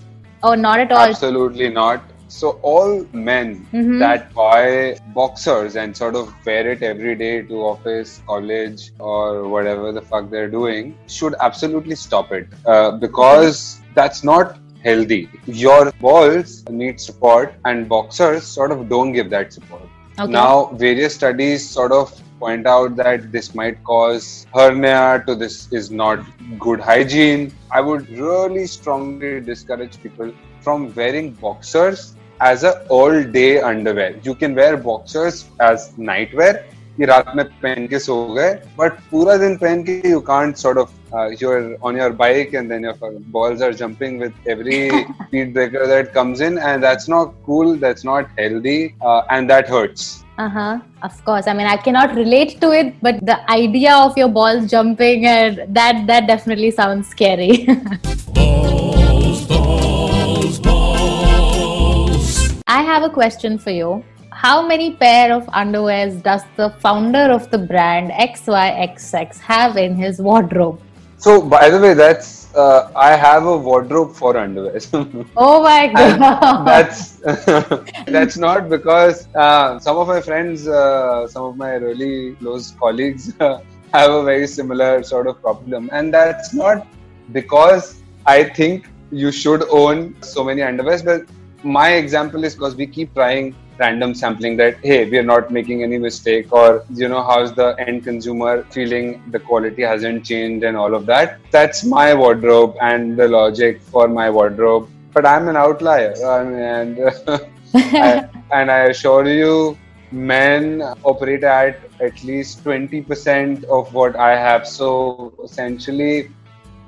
or 0.43 0.57
not 0.57 0.81
at 0.81 0.93
all 0.93 1.09
Absolutely 1.09 1.69
not. 1.69 2.03
So 2.29 2.59
all 2.63 3.07
men 3.13 3.67
Mhm. 3.73 3.99
that 4.03 4.33
buy 4.35 4.97
boxers 5.15 5.77
and 5.77 5.97
sort 5.97 6.15
of 6.21 6.33
wear 6.47 6.71
it 6.73 6.83
every 6.83 7.15
day 7.15 7.43
to 7.43 7.61
office, 7.71 8.23
college, 8.27 8.91
or 8.99 9.49
whatever 9.55 9.93
the 9.93 10.01
fuck 10.01 10.31
they're 10.31 10.49
doing 10.55 10.95
should 11.07 11.35
absolutely 11.41 11.95
stop 11.95 12.33
it 12.33 12.49
uh, 12.67 12.91
because 12.93 13.81
that's 13.95 14.25
not 14.25 14.57
healthy. 14.84 15.30
Your 15.46 15.92
balls 16.00 16.64
need 16.70 17.00
support, 17.00 17.54
and 17.66 17.88
boxers 17.90 18.44
sort 18.46 18.72
of 18.72 18.88
don't 18.90 19.12
give 19.12 19.30
that 19.30 19.54
support. 19.54 19.84
Okay. 20.20 20.32
Now, 20.32 20.72
various 20.74 21.16
studies 21.16 21.70
sort 21.70 21.92
of 21.92 22.14
point 22.40 22.68
out 22.68 22.96
that 22.96 23.32
this 23.32 23.56
might 23.56 23.84
cause 23.84 24.46
hernia 24.54 25.24
to 25.26 25.36
this 25.36 25.72
is 25.72 25.90
not 25.92 26.20
good 26.60 26.80
hygiene. 26.80 27.52
I 27.72 27.82
would 27.82 28.10
really 28.10 28.68
strongly 28.68 29.42
discourage 29.42 30.02
people 30.02 30.32
from 30.62 30.94
wearing 30.94 31.34
boxers 31.34 32.16
as 32.40 32.64
a 32.64 32.86
all 32.88 33.24
day 33.24 33.62
underwear. 33.62 34.16
You 34.24 34.36
can 34.36 34.56
wear 34.56 34.78
boxers 34.78 35.46
as 35.60 35.92
nightwear 35.98 36.64
कि 36.98 37.06
रात 37.06 37.36
में 37.36 37.46
पहन 37.62 37.88
के 37.88 38.00
सो 38.00 38.14
गए 38.34 38.54
but 38.78 38.94
पूरा 39.10 39.36
दिन 39.38 39.56
पहन 39.58 39.84
के 39.84 40.10
you 40.10 40.20
can't 40.30 40.56
sort 40.58 40.78
of 40.78 40.94
you're 41.39 41.77
on 41.83 41.97
your 41.97 42.13
bike 42.13 42.53
and 42.55 42.71
then 42.71 42.83
your 42.83 42.95
balls 43.37 43.61
are 43.61 43.73
jumping 43.73 44.19
with 44.19 44.33
every 44.47 44.91
speed 45.27 45.55
breaker 45.55 45.87
that 45.87 46.13
comes 46.13 46.41
in 46.41 46.59
and 46.59 46.83
that's 46.83 47.09
not 47.09 47.35
cool 47.45 47.77
that's 47.77 48.05
not 48.05 48.29
healthy 48.39 48.95
uh, 49.01 49.23
and 49.31 49.49
that 49.49 49.69
hurts 49.69 50.25
Uh-huh. 50.39 50.79
Of 51.03 51.23
course. 51.25 51.47
I 51.47 51.53
mean, 51.53 51.67
I 51.67 51.77
cannot 51.77 52.15
relate 52.15 52.59
to 52.63 52.71
it, 52.73 52.95
but 53.03 53.21
the 53.25 53.39
idea 53.51 53.95
of 53.95 54.17
your 54.17 54.29
balls 54.29 54.71
jumping 54.71 55.27
and 55.27 55.61
that 55.77 56.07
that 56.07 56.27
definitely 56.27 56.71
sounds 56.71 57.07
scary. 57.09 57.67
balls, 58.39 59.47
balls, 59.47 60.59
balls. 60.59 62.55
I 62.67 62.81
have 62.83 63.03
a 63.03 63.11
question 63.11 63.59
for 63.59 63.71
you. 63.71 64.03
How 64.31 64.67
many 64.67 64.95
pair 64.95 65.35
of 65.35 65.45
underwears 65.49 66.23
does 66.23 66.43
the 66.57 66.71
founder 66.81 67.31
of 67.31 67.51
the 67.51 67.59
brand 67.59 68.11
XYXX 68.13 69.39
have 69.41 69.77
in 69.77 69.95
his 69.95 70.19
wardrobe? 70.19 70.81
So 71.25 71.41
by 71.41 71.65
the 71.71 71.79
way 71.85 71.95
that's 71.95 72.31
uh, 72.55 72.91
i 73.09 73.11
have 73.25 73.45
a 73.47 73.57
wardrobe 73.67 74.13
for 74.21 74.37
underwear 74.37 74.81
Oh 75.47 75.63
my 75.63 75.83
god. 75.87 76.65
that's 76.67 77.13
that's 78.15 78.37
not 78.37 78.69
because 78.69 79.29
uh, 79.35 79.79
some 79.79 79.97
of 79.97 80.09
my 80.09 80.21
friends, 80.21 80.67
uh, 80.67 81.29
some 81.29 81.45
of 81.45 81.57
my 81.57 81.75
really 81.75 82.35
close 82.35 82.73
colleagues 82.73 83.33
have 83.39 84.11
a 84.11 84.23
very 84.25 84.47
similar 84.47 85.03
sort 85.05 85.27
of 85.29 85.41
problem, 85.41 85.89
and 85.93 86.13
that's 86.13 86.53
not 86.53 86.87
because 87.31 88.03
I 88.27 88.43
think 88.45 88.89
you 89.13 89.31
should 89.31 89.63
own 89.71 90.17
so 90.21 90.43
many 90.43 90.63
underwears. 90.63 91.05
But 91.05 91.23
my 91.63 91.91
example 91.93 92.43
is 92.45 92.55
because 92.55 92.75
we 92.75 92.87
keep 92.89 93.15
trying 93.15 93.55
random 93.83 94.15
sampling 94.21 94.57
that 94.61 94.77
hey 94.89 94.99
we 95.11 95.19
are 95.21 95.29
not 95.35 95.51
making 95.57 95.83
any 95.87 95.99
mistake 96.07 96.53
or 96.61 96.85
you 97.03 97.09
know 97.13 97.23
how's 97.31 97.53
the 97.61 97.69
end 97.87 98.05
consumer 98.05 98.65
feeling? 98.77 99.23
The 99.31 99.41
quality 99.41 99.83
hasn't 99.83 100.25
changed 100.25 100.65
and 100.65 100.77
all 100.77 100.95
of 100.95 101.07
that. 101.07 101.39
That's 101.51 101.85
my 101.85 102.15
wardrobe 102.15 102.77
and 102.81 103.17
the 103.17 103.29
logic 103.29 103.81
for 103.95 104.09
my 104.09 104.29
wardrobe. 104.31 104.89
But 105.15 105.27
i'm 105.27 105.49
an 105.49 105.57
outlier 105.57 106.13
I 106.35 106.45
mean, 106.45 106.59
and 106.59 106.99
I, 107.75 108.29
and 108.59 108.71
i 108.71 108.79
assure 108.93 109.27
you 109.29 109.79
men 110.11 110.83
operate 111.13 111.45
at 111.45 111.81
at 112.01 112.23
least 112.25 112.65
20% 112.65 113.65
of 113.65 113.93
what 113.95 114.17
i 114.17 114.31
have. 114.47 114.67
So 114.69 115.33
essentially 115.45 116.31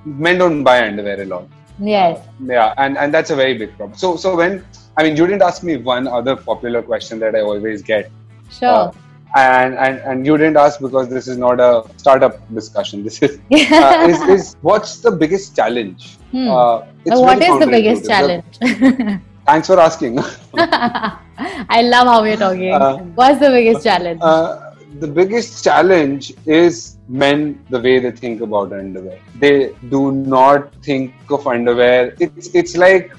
men 0.04 0.38
don't 0.38 0.62
buy 0.62 0.86
underwear 0.86 1.20
a 1.22 1.28
lot. 1.34 1.48
Yes. 1.80 2.26
yeah 2.40 2.72
and 2.76 2.96
and 3.04 3.12
that's 3.12 3.30
a 3.36 3.38
very 3.44 3.54
big 3.62 3.76
problem. 3.76 3.98
So 3.98 4.16
so 4.24 4.36
when 4.36 4.64
i 4.96 5.02
mean 5.02 5.16
you 5.16 5.26
didn't 5.26 5.42
ask 5.42 5.62
me 5.62 5.76
one 5.76 6.06
other 6.18 6.34
popular 6.36 6.82
question 6.82 7.18
that 7.18 7.34
i 7.34 7.40
always 7.40 7.82
get 7.82 8.10
Sure. 8.50 8.68
uh, 8.68 8.92
and, 9.36 9.74
and 9.84 9.98
and 10.10 10.26
you 10.26 10.36
didn't 10.40 10.56
ask 10.64 10.80
because 10.80 11.08
this 11.08 11.26
is 11.32 11.36
not 11.44 11.58
a 11.68 11.70
startup 12.02 12.34
discussion 12.58 13.02
this 13.06 13.20
is 13.22 13.38
uh, 13.72 14.06
is, 14.08 14.20
is 14.34 14.56
what's 14.60 14.98
the 15.06 15.10
biggest 15.24 15.56
challenge 15.56 16.04
Hmm. 16.34 16.50
uh, 16.50 16.76
it's 17.04 17.20
what 17.24 17.38
very 17.38 17.52
is 17.52 17.60
the 17.64 17.66
biggest 17.72 18.06
challenge? 18.10 18.58
thanks 19.48 19.68
for 19.68 19.78
asking 19.78 20.18
I 20.58 21.82
love 21.82 22.06
how 22.08 22.22
we're 22.22 22.36
talking. 22.36 22.72
Uh, 22.74 22.96
What's 23.20 23.38
the 23.40 23.50
biggest 23.50 23.84
challenge? 23.84 24.20
uh, 24.22 24.70
the 25.00 25.06
biggest 25.18 25.62
challenge 25.64 26.32
is 26.46 26.96
men 27.08 27.40
the 27.70 27.80
way 27.86 27.98
they 27.98 28.10
think 28.22 28.40
about 28.40 28.72
underwear 28.72 29.18
they 29.44 29.54
do 29.94 30.00
not 30.12 30.74
think 30.88 31.12
of 31.36 31.46
underwear 31.54 32.14
it's 32.20 32.48
it's 32.62 32.76
like 32.76 33.12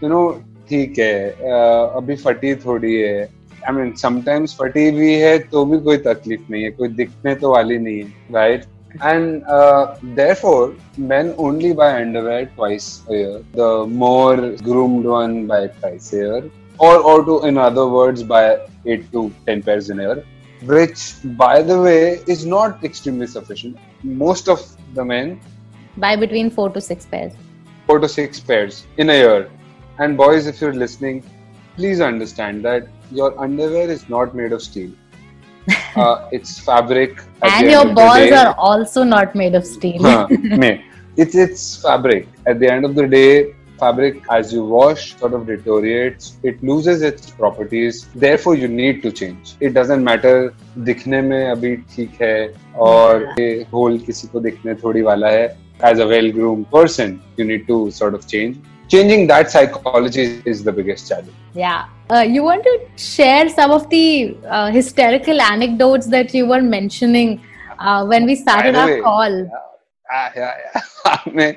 you 0.00 0.08
know 0.08 0.42
ठीक 0.72 0.98
है 0.98 1.14
अभी 1.96 2.16
फटी 2.16 2.54
थोड़ी 2.66 2.94
है। 2.94 3.22
I 3.68 3.74
mean 3.74 3.92
sometimes 3.96 4.54
फटी 4.60 4.90
भी 4.90 5.12
है 5.14 5.38
तो 5.50 5.64
भी 5.64 5.78
कोई 5.80 5.96
तकलीफ़ 6.06 6.50
नहीं 6.50 6.62
है 6.62 6.70
कोई 6.78 6.88
दिखने 7.00 7.34
तो 7.42 7.52
वाली 7.52 7.78
नहीं 7.78 7.98
है 7.98 8.32
right 8.34 8.64
and 8.94 9.42
there 10.16 10.34
four 10.34 10.76
man 11.12 11.30
only 11.40 11.72
buy 11.72 11.92
underwear 12.00 12.44
twice 12.56 12.88
the 13.10 13.68
more 13.88 14.40
groomed 14.64 15.06
one 15.06 15.46
buy 15.46 15.66
twice 15.78 16.12
a year 16.14 16.50
और 16.80 17.00
और 17.02 17.24
two 17.26 17.40
in 17.46 17.56
other 17.60 17.88
words 17.90 18.22
buy 18.26 18.50
eight 18.88 19.06
to 19.12 19.30
ten 19.46 19.60
pairs 19.62 19.90
in 19.90 20.00
a year 20.00 20.24
which 20.62 20.98
by 21.38 21.62
the 21.62 21.78
way 21.80 21.96
is 22.28 22.46
not 22.48 22.84
extremely 22.84 23.26
sufficient 23.28 24.06
most 24.20 24.48
of 24.48 24.68
the 24.94 25.06
man 25.06 25.36
buy 25.98 26.16
between 26.16 26.48
four 26.50 26.70
to 26.70 26.80
six 26.82 27.06
pairs 27.06 27.34
four 27.88 28.00
to 28.00 28.06
six 28.08 28.40
pairs 28.48 28.84
in 29.00 29.08
a 29.08 29.14
And 29.99 30.17
boys, 30.17 30.47
if 30.47 30.61
you're 30.61 30.73
listening, 30.73 31.23
please 31.75 32.01
understand 32.01 32.63
that 32.65 32.87
your 33.11 33.39
underwear 33.39 33.89
is 33.89 34.07
not 34.09 34.35
made 34.35 34.51
of 34.51 34.61
steel. 34.61 34.91
Uh, 35.95 36.29
it's 36.31 36.59
fabric. 36.59 37.17
at 37.41 37.51
and 37.53 37.67
the 37.67 37.71
your 37.71 37.81
end 37.81 37.89
of 37.89 37.95
the 37.95 38.01
balls 38.01 38.29
day. 38.29 38.35
are 38.35 38.55
also 38.57 39.03
not 39.03 39.33
made 39.35 39.55
of 39.55 39.65
steel. 39.65 40.01
Huh, 40.01 40.27
mate. 40.63 40.81
It's 41.17 41.35
it's 41.35 41.81
fabric. 41.81 42.27
At 42.45 42.59
the 42.59 42.71
end 42.71 42.85
of 42.85 42.93
the 42.93 43.07
day, 43.07 43.55
fabric 43.79 44.21
as 44.29 44.53
you 44.53 44.63
wash 44.63 45.15
sort 45.17 45.33
of 45.33 45.47
deteriorates. 45.47 46.37
It 46.43 46.63
loses 46.63 47.01
its 47.01 47.31
properties. 47.31 48.07
Therefore, 48.13 48.55
you 48.55 48.67
need 48.67 49.01
to 49.03 49.11
change. 49.11 49.55
It 49.59 49.73
doesn't 49.73 50.03
matter 50.03 50.53
दिखने 50.89 51.21
में 51.21 51.49
अभी 51.49 51.75
ठीक 51.95 52.21
है 52.21 52.37
और 52.87 53.27
ये 53.39 53.49
whole 53.73 53.97
किसी 54.05 54.27
को 54.27 54.39
दिखने 54.39 54.75
थोड़ी 54.83 55.01
वाला 55.01 55.29
है. 55.37 55.47
As 55.79 55.99
a 55.99 56.07
well-groomed 56.07 56.69
person, 56.71 57.19
you 57.37 57.45
need 57.45 57.67
to 57.67 57.91
sort 57.91 58.15
of 58.15 58.27
change. 58.27 58.57
Changing 58.92 59.26
that 59.28 59.50
psychology 59.50 60.42
is 60.44 60.62
the 60.62 60.70
biggest 60.70 61.08
challenge. 61.08 61.32
Yeah. 61.54 61.86
Uh, 62.10 62.20
you 62.20 62.42
want 62.42 62.62
to 62.62 62.72
share 62.96 63.48
some 63.48 63.70
of 63.70 63.88
the 63.88 64.36
uh, 64.46 64.70
hysterical 64.70 65.40
anecdotes 65.40 66.06
that 66.08 66.34
you 66.34 66.46
were 66.46 66.60
mentioning 66.60 67.40
uh, 67.78 68.04
when 68.04 68.26
we 68.26 68.34
started 68.34 68.74
our 68.74 68.86
way, 68.86 69.00
call? 69.00 69.50
Ah, 70.12 70.30
yeah, 70.36 70.54
yeah. 70.74 70.80
I 71.06 71.30
mean, 71.30 71.56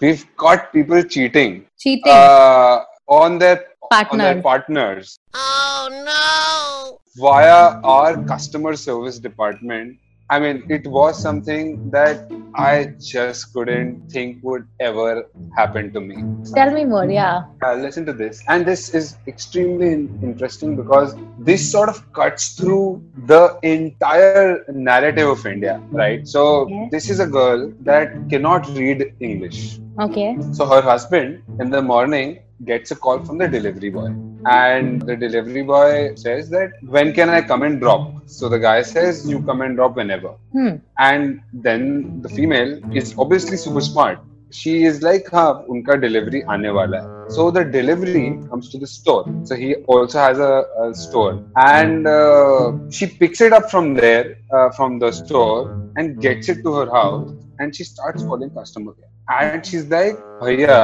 we've 0.00 0.26
caught 0.36 0.72
people 0.72 1.04
cheating 1.04 1.66
Cheating. 1.78 2.02
uh, 2.12 2.80
on 3.06 3.38
their 3.38 3.64
on 3.92 4.18
their 4.18 4.42
Partners. 4.42 5.18
partners. 5.30 6.98
Via 7.16 7.80
our 7.84 8.24
customer 8.24 8.74
service 8.74 9.20
department. 9.20 9.98
I 10.32 10.38
mean, 10.40 10.64
it 10.70 10.86
was 10.86 11.20
something 11.20 11.90
that 11.90 12.30
I 12.54 12.94
just 12.98 13.52
couldn't 13.52 14.10
think 14.10 14.38
would 14.42 14.66
ever 14.80 15.26
happen 15.56 15.92
to 15.92 16.00
me. 16.00 16.16
Tell 16.54 16.70
me 16.72 16.84
more. 16.86 17.04
Yeah. 17.04 17.42
Uh, 17.62 17.74
listen 17.74 18.06
to 18.06 18.14
this. 18.14 18.42
And 18.48 18.64
this 18.64 18.94
is 18.94 19.16
extremely 19.26 19.92
interesting 20.28 20.74
because 20.74 21.14
this 21.38 21.70
sort 21.70 21.90
of 21.90 22.00
cuts 22.14 22.54
through 22.54 23.04
the 23.26 23.58
entire 23.62 24.64
narrative 24.72 25.28
of 25.28 25.44
India, 25.44 25.82
right? 25.90 26.26
So, 26.26 26.42
Okay. 26.62 26.88
this 26.90 27.10
is 27.10 27.20
a 27.20 27.26
girl 27.26 27.70
that 27.90 28.14
cannot 28.30 28.66
read 28.80 29.04
English. 29.20 29.78
Okay. 30.00 30.30
So 30.52 30.64
her 30.64 30.80
husband 30.80 31.42
in 31.60 31.68
the 31.68 31.82
morning 31.82 32.38
gets 32.65 32.91
a 32.91 32.95
call 32.95 33.23
from 33.23 33.37
the 33.37 33.47
delivery 33.47 33.89
boy. 33.89 34.07
And 34.45 35.01
the 35.01 35.15
delivery 35.15 35.63
boy 35.63 36.15
says 36.15 36.49
that 36.49 36.71
when 36.81 37.13
can 37.13 37.29
I 37.29 37.41
come 37.41 37.63
and 37.63 37.79
drop? 37.79 38.23
So 38.27 38.49
the 38.49 38.59
guy 38.59 38.81
says 38.81 39.29
you 39.29 39.41
come 39.43 39.61
and 39.61 39.75
drop 39.75 39.95
whenever. 39.95 40.35
Hmm. 40.51 40.75
And 40.99 41.41
then 41.53 42.21
the 42.21 42.29
female 42.29 42.79
is 42.95 43.15
obviously 43.17 43.57
super 43.57 43.81
smart. 43.81 44.19
She 44.49 44.85
is 44.85 45.01
like, 45.01 45.25
हाँ 45.29 45.65
उनका 45.69 45.99
delivery 46.01 46.41
आने 46.43 46.69
वाला 46.73 46.99
है. 47.03 47.29
So 47.29 47.51
the 47.51 47.65
delivery 47.65 48.39
comes 48.49 48.69
to 48.69 48.77
the 48.77 48.87
store. 48.87 49.25
So 49.43 49.55
he 49.55 49.75
also 49.95 50.19
has 50.19 50.39
a, 50.39 50.63
a 50.81 50.93
store, 50.93 51.43
and 51.57 52.07
uh, 52.07 52.71
she 52.89 53.07
picks 53.07 53.41
it 53.41 53.51
up 53.51 53.69
from 53.69 53.93
there, 53.95 54.37
uh, 54.53 54.69
from 54.69 54.99
the 54.99 55.11
store, 55.11 55.91
and 55.97 56.21
gets 56.21 56.47
it 56.47 56.63
to 56.63 56.73
her 56.75 56.89
house, 56.89 57.29
and 57.59 57.75
she 57.75 57.83
starts 57.83 58.23
calling 58.23 58.49
customer 58.51 58.93
care. 58.93 59.09
And 59.28 59.64
she's 59.64 59.84
like, 59.90 60.16
भैया 60.42 60.76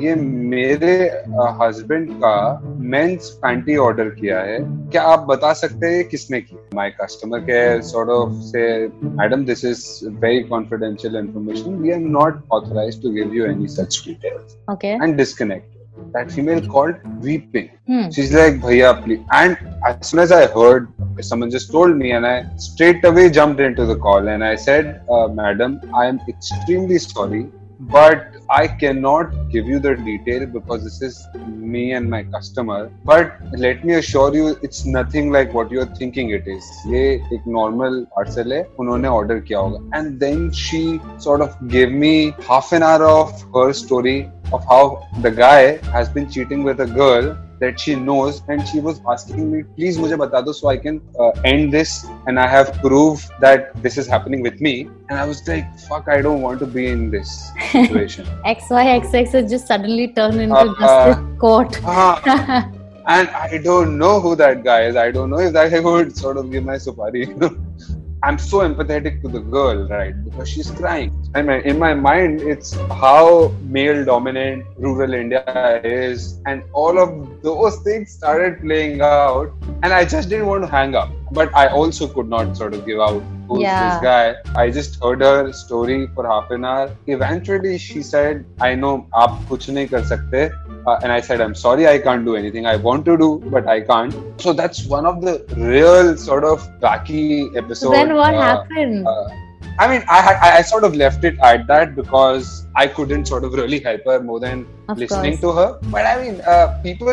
ये 0.00 0.14
मेरे 0.14 0.94
husband 1.60 2.10
का 2.22 2.32
mains 2.94 3.28
panty 3.42 3.76
order 3.84 4.08
किया 4.18 4.40
है 4.48 4.58
क्या 4.90 5.02
आप 5.12 5.20
बता 5.28 5.52
सकते 5.60 5.86
हैं 5.94 6.04
किसने 6.08 6.40
किया 6.40 6.76
my 6.76 6.90
customer 7.00 7.40
care 7.46 7.80
sort 7.90 8.10
of 8.16 8.32
से 8.50 8.66
madam 9.20 9.44
this 9.46 9.64
is 9.64 9.86
very 10.24 10.42
confidential 10.52 11.16
information 11.16 11.76
we 11.82 11.90
are 11.92 12.00
not 12.18 12.42
authorised 12.58 13.02
to 13.02 13.10
give 13.14 13.34
you 13.34 13.46
any 13.46 13.68
such 13.78 14.02
details 14.06 14.56
Okay. 14.74 14.94
and 15.04 15.16
disconnected. 15.22 15.74
That 16.14 16.30
female 16.32 16.60
called 16.72 16.96
weeping. 17.26 17.68
Hmm. 17.90 18.02
She's 18.16 18.32
like, 18.34 18.58
Bhaiya, 18.64 18.90
please. 19.04 19.22
And 19.38 19.56
as 19.88 20.10
soon 20.10 20.20
as 20.24 20.32
I 20.36 20.42
heard, 20.56 20.84
someone 21.28 21.50
just 21.54 21.72
told 21.76 21.96
me, 22.02 22.10
and 22.18 22.26
I 22.26 22.34
straight 22.64 23.06
away 23.10 23.24
jumped 23.38 23.62
into 23.68 23.86
the 23.86 23.96
call 24.04 24.28
and 24.34 24.44
I 24.44 24.54
said, 24.66 24.90
uh, 25.16 25.26
Madam, 25.40 25.80
I 26.02 26.04
am 26.10 26.20
extremely 26.34 26.98
sorry, 27.06 27.40
but 27.79 28.33
I 28.49 28.67
cannot 28.67 29.49
give 29.49 29.67
you 29.67 29.79
the 29.79 29.95
detail 29.95 30.45
because 30.45 30.83
this 30.83 31.01
is 31.01 31.27
me 31.47 31.93
and 31.93 32.09
my 32.09 32.23
customer. 32.23 32.91
But 33.03 33.33
let 33.57 33.83
me 33.83 33.95
assure 33.95 34.33
you, 34.33 34.57
it's 34.61 34.85
nothing 34.85 35.31
like 35.31 35.53
what 35.53 35.71
you're 35.71 35.93
thinking 36.01 36.29
it 36.29 36.47
is. 36.47 36.63
ये 36.87 37.03
एक 37.33 37.47
normal 37.47 38.05
parcel 38.17 38.51
है 38.51 38.63
उन्होंने 38.79 39.07
order 39.07 39.39
किया 39.41 39.59
होगा. 39.59 39.89
And 39.93 40.19
then 40.19 40.51
she 40.51 40.99
sort 41.17 41.41
of 41.41 41.55
gave 41.67 41.91
me 41.91 42.33
half 42.47 42.71
an 42.73 42.83
hour 42.83 43.03
of 43.05 43.43
her 43.55 43.73
story 43.73 44.29
of 44.51 44.63
how 44.65 45.07
the 45.21 45.31
guy 45.31 45.77
has 45.97 46.09
been 46.09 46.29
cheating 46.29 46.63
with 46.63 46.79
a 46.79 46.85
girl 46.85 47.35
that 47.60 47.80
she 47.80 47.94
knows 47.94 48.42
and 48.48 48.66
she 48.68 48.80
was 48.80 49.00
asking 49.12 49.50
me 49.52 49.62
please 49.76 49.98
mujhe 50.02 50.18
bata 50.22 50.42
do 50.48 50.54
so 50.60 50.68
i 50.72 50.76
can 50.86 51.00
uh, 51.24 51.30
end 51.52 51.72
this 51.78 51.92
and 52.26 52.40
i 52.44 52.46
have 52.54 52.72
proof 52.86 53.28
that 53.46 53.70
this 53.82 53.98
is 53.98 54.06
happening 54.06 54.42
with 54.42 54.60
me. 54.60 54.88
And 55.10 55.18
i 55.18 55.24
was 55.28 55.38
like 55.48 55.66
fuck 55.88 56.08
i 56.14 56.20
don't 56.24 56.42
want 56.42 56.58
to 56.60 56.66
be 56.66 56.86
in 56.94 57.10
this 57.10 57.30
situation. 57.72 58.26
Xyxx 58.46 59.32
has 59.36 59.50
just 59.50 59.66
suddenly 59.66 60.08
turned 60.08 60.40
into 60.40 60.54
uh, 60.54 60.66
justice 60.66 61.16
uh, 61.16 61.38
court. 61.44 61.80
Uh, 61.88 62.62
and 63.16 63.28
i 63.30 63.58
don't 63.66 63.96
know 63.96 64.20
who 64.20 64.36
that 64.36 64.62
guy 64.64 64.82
is. 64.88 64.96
I 64.96 65.10
don't 65.10 65.30
know 65.30 65.38
if 65.38 65.52
that 65.54 65.70
guy 65.70 65.80
would 65.88 66.16
sort 66.16 66.36
of 66.36 66.50
give 66.50 66.64
my 66.64 66.76
supari 66.86 67.26
you 67.28 67.36
know 67.42 67.52
I'm 68.20 68.36
so 68.36 68.58
empathetic 68.58 69.22
to 69.22 69.28
the 69.28 69.38
girl, 69.38 69.86
right? 69.88 70.12
Because 70.24 70.48
she's 70.48 70.70
crying. 70.72 71.12
I 71.36 71.42
mean, 71.42 71.60
in 71.60 71.78
my 71.78 71.94
mind, 71.94 72.40
it's 72.40 72.74
how 72.90 73.54
male 73.62 74.04
dominant 74.04 74.66
rural 74.76 75.14
India 75.14 75.80
is, 75.84 76.40
and 76.44 76.64
all 76.72 76.98
of 76.98 77.42
those 77.42 77.76
things 77.82 78.10
started 78.10 78.60
playing 78.60 79.00
out 79.02 79.52
And 79.83 79.93
I 79.93 80.05
just 80.05 80.29
didn't 80.29 80.47
want 80.47 80.63
to 80.63 80.69
hang 80.69 80.95
up, 80.95 81.09
but 81.31 81.53
I 81.55 81.67
also 81.67 82.07
could 82.07 82.29
not 82.29 82.57
sort 82.57 82.73
of 82.73 82.85
give 82.85 82.99
out 82.99 83.21
who's 83.47 83.61
Yeah. 83.61 83.79
this 83.89 84.03
guy. 84.03 84.35
I 84.55 84.69
just 84.69 85.03
heard 85.03 85.21
her 85.21 85.51
story 85.51 86.07
for 86.15 86.27
half 86.27 86.51
an 86.51 86.65
hour. 86.65 86.89
Eventually, 87.07 87.77
she 87.77 88.03
said, 88.09 88.45
"I 88.61 88.75
know 88.75 88.93
आप 89.23 89.39
कुछ 89.49 89.69
नहीं 89.69 89.87
कर 89.95 90.05
सकते." 90.13 90.43
Uh, 90.85 90.99
and 91.01 91.13
I 91.13 91.21
said, 91.21 91.41
I'm 91.41 91.55
sorry, 91.55 91.87
I 91.87 91.97
can't 91.97 92.25
do 92.25 92.35
anything. 92.35 92.65
I 92.65 92.75
want 92.75 93.05
to 93.05 93.17
do, 93.17 93.41
but 93.51 93.67
I 93.67 93.79
can't. 93.91 94.15
So 94.41 94.53
that's 94.53 94.85
one 94.85 95.05
of 95.05 95.21
the 95.21 95.35
real 95.57 96.17
sort 96.17 96.43
of 96.43 96.67
wacky 96.81 97.55
episodes. 97.55 97.95
then 97.95 98.15
what 98.15 98.33
uh, 98.33 98.41
happened? 98.41 99.07
uh, 99.07 99.29
I 99.79 99.87
mean, 99.87 100.03
I, 100.07 100.21
had, 100.21 100.35
I 100.47 100.57
I 100.57 100.61
sort 100.61 100.83
of 100.83 100.95
left 100.95 101.23
it 101.23 101.37
at 101.41 101.65
that 101.67 101.95
because 101.95 102.49
I 102.75 102.85
couldn't 102.85 103.25
sort 103.25 103.43
of 103.43 103.53
really 103.53 103.79
help 103.79 104.01
her 104.05 104.19
more 104.21 104.39
than 104.39 104.67
Of 104.87 104.99
listening 104.99 105.37
course. 105.39 105.41
to 105.41 105.51
her. 105.59 105.79
But 105.95 106.05
I 106.05 106.21
mean, 106.21 106.41
uh, 106.41 106.79
people 106.83 107.09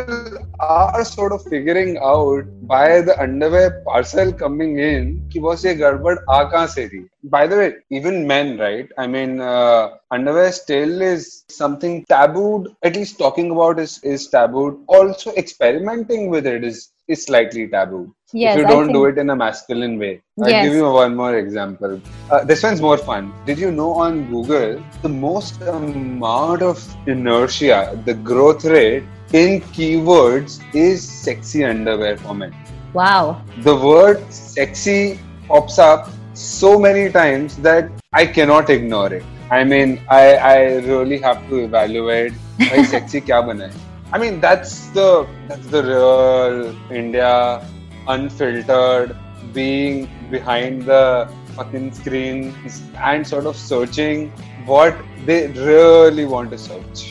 are 0.58 1.04
sort 1.04 1.32
of 1.32 1.42
figuring 1.44 1.96
out 1.99 2.44
by 2.72 3.00
the 3.00 3.14
underwear 3.22 3.70
parcel 3.87 4.32
coming 4.42 4.78
in 4.88 5.08
कि 5.32 5.40
boss 5.40 5.64
ये 5.66 5.75
गड़बड़ 5.80 6.16
आ 6.30 6.42
कहाँ 6.52 6.66
से 6.75 6.87
रही 6.92 7.02
By 7.37 7.46
the 7.46 7.56
way, 7.56 7.70
even 8.00 8.26
men, 8.26 8.52
right? 8.58 8.92
I 8.99 9.06
mean, 9.06 9.40
uh, 9.40 9.88
underwear 10.10 10.52
still 10.52 11.00
is 11.08 11.44
something 11.49 12.04
tabooed. 12.14 12.68
At 12.82 12.96
least 12.96 13.18
talking 13.25 13.50
about 13.56 13.80
is 13.87 13.99
is 14.14 14.28
tabooed. 14.37 14.78
Also, 14.99 15.32
experimenting 15.44 16.28
with 16.37 16.46
it 16.56 16.64
is 16.72 16.88
is 17.07 17.24
slightly 17.24 17.67
taboo. 17.67 18.13
Yes, 18.33 18.55
if 18.55 18.62
you 18.62 18.67
don't 18.67 18.85
think... 18.85 18.93
do 18.93 19.05
it 19.05 19.17
in 19.17 19.29
a 19.29 19.35
masculine 19.35 19.97
way. 20.00 20.21
I'll 20.41 20.50
give 20.63 20.74
you 20.74 20.89
one 20.91 21.15
more 21.15 21.38
example. 21.38 22.01
Uh, 22.29 22.43
this 22.43 22.63
one's 22.63 22.81
more 22.81 22.97
fun. 22.97 23.33
Did 23.45 23.59
you 23.59 23.71
know 23.71 23.91
on 23.93 24.29
Google, 24.29 24.83
the 25.01 25.09
most 25.09 25.62
amount 25.62 26.62
of 26.62 26.83
inertia, 27.07 28.01
the 28.05 28.13
growth 28.13 28.65
rate 28.65 29.03
in 29.33 29.62
keywords 29.75 30.63
is 30.74 31.07
sexy 31.07 31.63
underwear 31.63 32.17
for 32.17 32.33
men. 32.33 32.53
Wow. 32.93 33.43
The 33.63 33.75
word 33.75 34.31
sexy 34.31 35.19
pops 35.47 35.79
up 35.79 36.09
so 36.33 36.79
many 36.79 37.12
times 37.12 37.57
that 37.57 37.89
I 38.13 38.25
cannot 38.25 38.69
ignore 38.69 39.13
it. 39.13 39.24
I 39.51 39.63
mean, 39.63 40.01
I, 40.09 40.35
I 40.35 40.57
really 40.91 41.17
have 41.19 41.47
to 41.50 41.65
evaluate. 41.65 42.33
Hey, 42.57 42.83
sexy 42.83 43.21
kya? 43.27 43.71
I 44.15 44.17
mean, 44.17 44.39
that's 44.39 44.74
the 44.98 45.27
that's 45.48 45.67
the 45.67 45.84
real 45.84 46.74
India 46.89 47.68
unfiltered 48.07 49.13
being 49.53 50.07
behind 50.31 50.83
the 50.83 51.29
fucking 51.57 51.92
screen 51.94 52.55
and 52.96 53.27
sort 53.27 53.46
of 53.46 53.57
searching 53.57 54.29
what 54.72 54.96
they 55.25 55.48
really 55.48 56.24
want 56.24 56.50
to 56.51 56.57
search. 56.57 57.03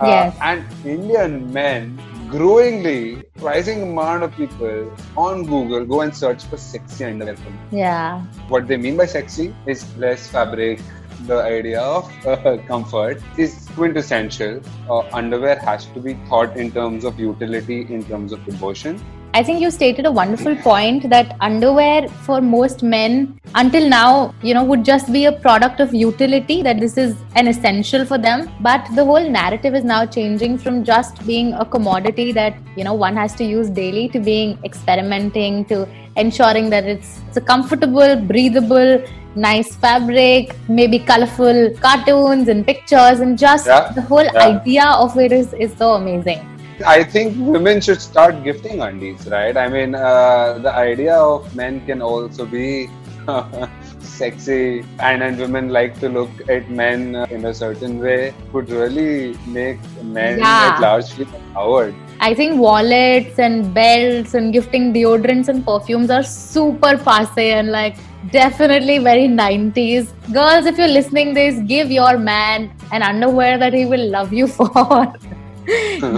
Uh, 0.00 0.06
Yes. 0.08 0.36
and 0.42 0.66
Indian 0.84 1.50
men 1.50 1.98
growingly 2.28 3.24
rising 3.48 3.82
amount 3.88 4.22
of 4.22 4.36
people 4.36 4.92
on 5.16 5.44
Google 5.46 5.86
go 5.86 6.02
and 6.02 6.14
search 6.14 6.44
for 6.44 6.58
sexy 6.58 7.04
underwear. 7.06 7.54
Yeah. 7.70 8.20
What 8.48 8.68
they 8.68 8.76
mean 8.76 8.98
by 8.98 9.06
sexy 9.06 9.54
is 9.66 9.86
less 9.96 10.28
fabric. 10.28 10.80
The 11.26 11.42
idea 11.42 11.80
of 11.80 12.26
uh, 12.26 12.56
comfort 12.66 13.22
is 13.36 13.68
quintessential. 13.74 14.60
Uh, 14.88 15.00
underwear 15.12 15.58
has 15.58 15.86
to 15.86 16.00
be 16.00 16.14
thought 16.28 16.56
in 16.56 16.72
terms 16.72 17.04
of 17.04 17.20
utility, 17.20 17.82
in 17.92 18.04
terms 18.04 18.32
of 18.32 18.44
devotion. 18.44 18.98
I 19.32 19.44
think 19.44 19.60
you 19.60 19.70
stated 19.70 20.06
a 20.06 20.10
wonderful 20.10 20.56
point 20.56 21.08
that 21.08 21.36
underwear 21.40 22.08
for 22.08 22.40
most 22.40 22.82
men 22.82 23.38
until 23.54 23.88
now, 23.88 24.34
you 24.42 24.54
know, 24.54 24.64
would 24.64 24.84
just 24.84 25.12
be 25.12 25.26
a 25.26 25.32
product 25.32 25.78
of 25.78 25.94
utility, 25.94 26.62
that 26.62 26.80
this 26.80 26.96
is 26.96 27.16
an 27.36 27.46
essential 27.46 28.04
for 28.04 28.18
them. 28.18 28.50
But 28.60 28.88
the 28.96 29.04
whole 29.04 29.30
narrative 29.30 29.76
is 29.76 29.84
now 29.84 30.04
changing 30.04 30.58
from 30.58 30.82
just 30.82 31.24
being 31.26 31.52
a 31.52 31.64
commodity 31.64 32.32
that, 32.32 32.56
you 32.76 32.82
know, 32.82 32.94
one 32.94 33.14
has 33.14 33.36
to 33.36 33.44
use 33.44 33.70
daily 33.70 34.08
to 34.08 34.18
being 34.18 34.58
experimenting 34.64 35.64
to 35.66 35.86
ensuring 36.20 36.70
that 36.70 36.84
it's, 36.84 37.10
it's 37.28 37.36
a 37.36 37.40
comfortable, 37.40 38.16
breathable, 38.32 39.02
nice 39.34 39.74
fabric, 39.76 40.54
maybe 40.68 40.98
colorful 40.98 41.58
cartoons 41.80 42.48
and 42.48 42.66
pictures, 42.66 43.20
and 43.20 43.38
just 43.38 43.66
Yeah, 43.66 43.92
the 43.98 44.02
whole 44.02 44.24
yeah. 44.24 44.46
idea 44.52 44.86
of 45.04 45.16
it 45.18 45.32
is, 45.32 45.52
is 45.54 45.72
so 45.76 45.92
amazing. 45.94 46.40
I 46.86 47.04
think 47.04 47.36
women 47.38 47.80
should 47.80 48.00
start 48.00 48.42
gifting 48.42 48.80
undies, 48.80 49.26
right? 49.28 49.56
I 49.56 49.68
mean, 49.68 49.94
uh, 49.94 50.58
the 50.58 50.72
idea 50.72 51.14
of 51.14 51.54
men 51.54 51.84
can 51.86 52.00
also 52.02 52.46
be 52.46 52.88
sexy, 54.00 54.84
and, 54.98 55.22
and 55.22 55.38
women 55.38 55.68
like 55.68 55.98
to 56.00 56.08
look 56.08 56.30
at 56.48 56.70
men 56.70 57.14
in 57.30 57.44
a 57.44 57.54
certain 57.54 57.98
way, 58.00 58.34
could 58.52 58.70
really 58.70 59.36
make 59.46 59.78
men 60.02 60.38
Yeah. 60.38 60.72
at 60.74 60.80
large 60.80 61.10
feel 61.10 61.28
empowered. 61.34 61.94
I 62.22 62.34
think 62.34 62.60
wallets 62.60 63.38
and 63.38 63.72
belts 63.72 64.34
and 64.34 64.52
gifting 64.52 64.92
deodorants 64.92 65.48
and 65.48 65.64
perfumes 65.64 66.10
are 66.10 66.22
super 66.22 66.98
passe 66.98 67.52
and 67.52 67.70
like 67.70 67.96
definitely 68.30 68.98
very 68.98 69.26
90s. 69.26 70.12
Girls, 70.30 70.66
if 70.66 70.76
you're 70.76 70.88
listening 70.88 71.32
this, 71.32 71.58
give 71.66 71.90
your 71.90 72.18
man 72.18 72.70
an 72.92 73.02
underwear 73.02 73.56
that 73.56 73.72
he 73.72 73.86
will 73.86 74.06
love 74.10 74.34
you 74.34 74.46
for. 74.58 75.14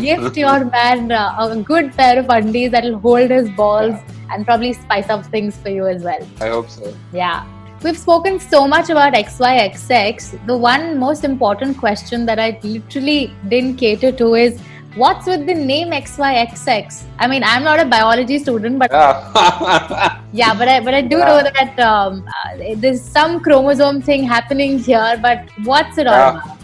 Gift 0.01 0.37
your 0.37 0.65
man 0.77 1.13
a 1.13 1.63
good 1.65 1.93
pair 1.93 2.19
of 2.19 2.27
undies 2.31 2.73
that'll 2.73 2.99
hold 2.99 3.31
his 3.31 3.49
balls 3.51 3.95
and 4.33 4.45
probably 4.45 4.73
spice 4.73 5.09
up 5.09 5.25
things 5.27 5.57
for 5.57 5.69
you 5.69 5.87
as 5.87 6.03
well. 6.03 6.27
I 6.41 6.49
hope 6.49 6.69
so. 6.69 6.93
Yeah. 7.13 7.47
We've 7.85 7.99
spoken 7.99 8.41
so 8.41 8.67
much 8.67 8.91
about 8.91 9.13
XYXX. 9.13 10.47
The 10.47 10.57
one 10.57 10.99
most 10.99 11.23
important 11.23 11.79
question 11.79 12.27
that 12.27 12.41
I 12.41 12.59
literally 12.65 13.33
didn't 13.49 13.77
cater 13.77 14.11
to 14.11 14.35
is 14.35 14.61
what's 14.95 15.27
with 15.27 15.47
the 15.47 15.55
name 15.55 15.91
XYXX? 15.91 17.05
I 17.19 17.27
mean, 17.27 17.43
I'm 17.45 17.65
not 17.65 17.81
a 17.81 17.85
biology 17.85 18.39
student, 18.39 18.79
but 18.79 18.91
Yeah. 18.91 20.19
yeah, 20.33 20.55
but 20.55 20.69
I 20.69 20.81
but 20.81 20.95
I 20.95 21.03
do 21.03 21.19
Yeah. 21.19 21.25
know 21.25 21.43
that 21.43 21.79
um, 21.81 22.25
uh, 22.29 22.75
there's 22.77 23.03
some 23.03 23.41
chromosome 23.41 24.03
thing 24.03 24.25
happening 24.25 24.79
here. 24.79 25.19
But 25.21 25.51
what's 25.65 25.99
it 25.99 26.07
all 26.07 26.15
Yeah. 26.15 26.31
about? 26.31 26.59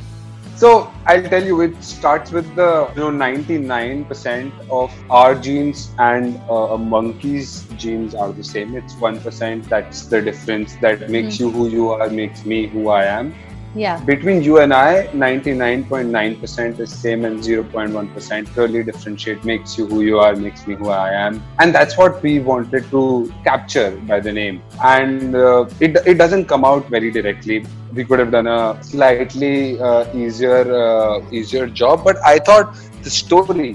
So 0.56 0.92
I'll 1.06 1.22
tell 1.22 1.44
you, 1.44 1.60
it 1.60 1.82
starts 1.84 2.32
with 2.32 2.46
the 2.56 2.90
you 2.96 3.00
know 3.02 3.10
99% 3.10 4.52
of 4.70 4.92
our 5.08 5.34
genes 5.36 5.90
and 5.98 6.40
uh, 6.50 6.74
a 6.76 6.78
monkey's 6.78 7.62
genes 7.76 8.14
are 8.14 8.32
the 8.32 8.42
same. 8.42 8.74
It's 8.76 8.96
one 8.96 9.20
percent. 9.20 9.68
That's 9.68 10.06
the 10.06 10.20
difference 10.20 10.74
that 10.86 11.08
makes 11.08 11.38
you 11.38 11.50
who 11.50 11.68
you 11.68 11.90
are, 11.92 12.10
makes 12.10 12.44
me 12.44 12.66
who 12.66 12.88
I 12.88 13.04
am. 13.04 13.34
Yeah. 13.74 14.02
Between 14.04 14.42
you 14.42 14.58
and 14.58 14.72
I, 14.72 15.06
99.9% 15.08 16.80
is 16.80 16.90
same 16.90 17.24
and 17.24 17.38
0.1% 17.40 18.56
really 18.56 18.82
differentiate, 18.82 19.44
makes 19.44 19.76
you 19.78 19.86
who 19.86 20.00
you 20.02 20.18
are, 20.18 20.34
makes 20.34 20.66
me 20.66 20.74
who 20.74 20.88
I 20.88 21.10
am. 21.10 21.42
And 21.58 21.74
that's 21.74 21.96
what 21.96 22.22
we 22.22 22.40
wanted 22.40 22.90
to 22.90 23.32
capture 23.44 23.90
by 24.06 24.20
the 24.20 24.32
name. 24.32 24.62
And 24.82 25.34
uh, 25.36 25.66
it, 25.80 25.96
it 26.06 26.14
doesn't 26.14 26.46
come 26.46 26.64
out 26.64 26.88
very 26.88 27.10
directly. 27.10 27.66
We 27.92 28.04
could 28.04 28.18
have 28.18 28.30
done 28.30 28.46
a 28.46 28.82
slightly 28.82 29.80
uh, 29.80 30.14
easier 30.14 30.74
uh, 30.74 31.20
easier 31.30 31.66
job, 31.66 32.04
but 32.04 32.16
I 32.24 32.38
thought 32.38 32.76
the 33.02 33.10
story, 33.10 33.72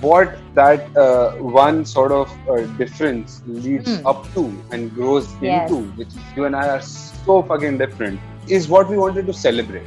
what 0.00 0.36
that 0.54 0.94
uh, 0.96 1.32
one 1.36 1.84
sort 1.84 2.10
of 2.12 2.28
uh, 2.48 2.62
difference 2.76 3.42
leads 3.46 3.96
Hmm. 3.98 4.06
up 4.06 4.26
to 4.34 4.52
and 4.72 4.92
grows 4.94 5.28
Yes. 5.40 5.70
into, 5.70 5.84
which 5.96 6.08
you 6.36 6.44
and 6.44 6.56
I 6.56 6.68
are 6.68 6.80
so 6.82 7.42
fucking 7.42 7.78
different, 7.78 8.18
is 8.48 8.68
what 8.68 8.88
we 8.88 8.96
wanted 8.96 9.26
to 9.26 9.32
celebrate. 9.32 9.86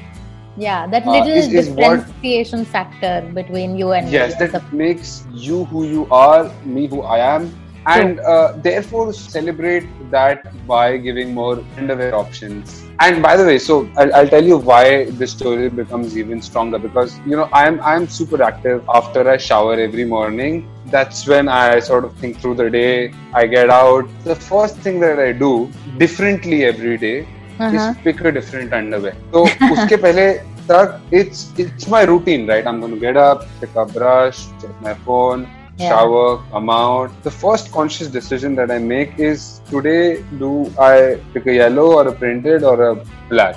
Yeah, 0.58 0.88
that 0.88 1.06
Uh, 1.08 1.12
little 1.12 1.38
is- 1.38 1.54
is 1.54 1.70
what- 1.70 1.78
differentiation 1.78 2.66
factor 2.66 3.24
between 3.34 3.78
you 3.78 3.92
and 3.92 4.10
Yes, 4.10 4.40
me. 4.40 4.48
that 4.48 4.74
makes 4.74 5.24
you 5.34 5.66
who 5.66 5.86
you 5.86 6.08
are, 6.12 6.52
me 6.66 6.88
who 6.88 7.02
I 7.02 7.20
am, 7.20 7.50
and 7.86 8.20
uh, 8.20 8.54
therefore 8.58 9.14
celebrate 9.14 9.88
that 10.12 10.44
by 10.68 10.98
giving 10.98 11.34
more 11.34 11.60
underwear 11.78 12.14
options. 12.16 12.84
And 13.00 13.22
by 13.24 13.38
the 13.38 13.46
way 13.46 13.58
so 13.58 13.88
I'll, 13.96 14.14
I'll 14.14 14.28
tell 14.28 14.44
you 14.44 14.58
why 14.58 15.06
this 15.12 15.32
story 15.32 15.70
becomes 15.70 16.18
even 16.18 16.42
stronger. 16.42 16.78
Because 16.78 17.18
you 17.26 17.38
know 17.38 17.48
i'm 17.54 17.80
i'm 17.92 18.08
super 18.10 18.44
active 18.44 18.84
after 18.94 19.30
i 19.30 19.38
shower 19.38 19.76
every 19.88 20.04
morning. 20.04 20.68
That's 20.88 21.26
when 21.26 21.48
i 21.48 21.80
sort 21.80 22.04
of 22.04 22.14
think 22.16 22.38
through 22.42 22.56
the 22.56 22.70
day. 22.70 23.14
I 23.34 23.48
get 23.48 23.70
out. 23.70 24.10
The 24.26 24.36
first 24.36 24.76
thing 24.88 25.00
that 25.00 25.18
i 25.18 25.32
do 25.32 25.70
differently 25.98 26.66
every 26.66 26.98
day 26.98 27.18
Uh-huh. 27.61 27.75
is 27.77 27.97
pick 28.05 28.21
a 28.21 28.33
different 28.33 28.73
underwear 28.73 29.15
so 29.33 29.43
उसके 29.73 29.97
पहले 30.05 30.33
तक 30.71 31.01
it's 31.21 31.43
it's 31.65 31.87
my 31.95 32.01
routine 32.11 32.49
right 32.53 32.67
i'm 32.67 32.81
going 32.85 32.95
to 32.95 33.01
get 33.05 33.17
up 33.25 33.45
pick 33.61 33.77
up 33.83 33.93
brush 33.99 34.47
check 34.63 34.81
my 34.89 34.95
phone 35.11 35.47
Yeah. 35.79 35.89
shower 35.91 36.27
come 36.51 36.69
out 36.73 37.15
the 37.23 37.31
first 37.37 37.71
conscious 37.77 38.11
decision 38.17 38.53
that 38.59 38.73
i 38.75 38.77
make 38.91 39.17
is 39.29 39.47
today 39.71 40.03
do 40.43 40.51
i 40.89 40.91
pick 41.33 41.49
a 41.53 41.55
yellow 41.57 41.87
or 41.95 42.05
a 42.11 42.13
printed 42.21 42.67
or 42.73 42.75
a 42.89 42.91
black 43.33 43.57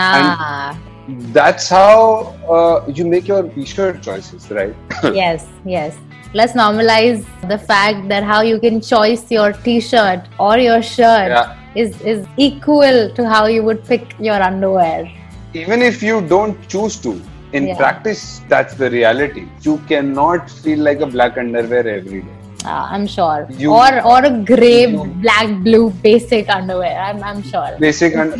Ah, 0.00 0.78
that's 1.38 1.68
how 1.68 2.34
uh, 2.56 2.84
you 2.98 3.06
make 3.06 3.28
your 3.28 3.42
t-shirt 3.54 4.02
choices 4.02 4.50
right 4.50 4.74
yes, 5.14 5.46
yes. 5.64 5.96
Let's 6.34 6.52
normalize 6.52 7.24
the 7.48 7.56
fact 7.56 8.08
that 8.10 8.22
how 8.22 8.42
you 8.42 8.60
can 8.60 8.82
choice 8.82 9.30
your 9.30 9.52
t-shirt 9.52 10.28
or 10.38 10.58
your 10.58 10.82
shirt 10.82 11.30
yeah 11.30 11.56
is, 11.75 11.99
is 12.01 12.25
equal 12.37 13.09
to 13.17 13.27
how 13.29 13.45
you 13.47 13.63
would 13.63 13.83
pick 13.85 14.15
your 14.19 14.41
underwear. 14.51 15.11
even 15.61 15.81
if 15.87 16.01
you 16.05 16.15
don't 16.29 16.55
choose 16.73 16.95
to 17.01 17.11
in 17.57 17.65
Yeah. 17.67 17.75
practice 17.81 18.21
that's 18.53 18.73
the 18.79 18.87
reality 18.93 19.43
you 19.65 19.73
cannot 19.89 20.49
feel 20.63 20.79
like 20.87 21.01
a 21.07 21.09
black 21.15 21.37
underwear 21.43 21.83
every 21.97 22.21
day 22.29 22.39
Uh, 22.71 22.83
I'm 22.95 23.05
sure. 23.13 23.39
You- 23.61 23.71
or 23.77 23.87
or 24.11 24.19
a 24.27 24.29
gray, 24.49 24.83
you- 24.91 25.05
black, 25.23 25.49
blue 25.63 25.87
basic 26.03 26.51
underwear. 26.57 26.93
I'm, 27.07 27.17
I'm 27.29 27.41
sure. 27.47 27.71
basic 27.85 28.13
and 28.21 28.37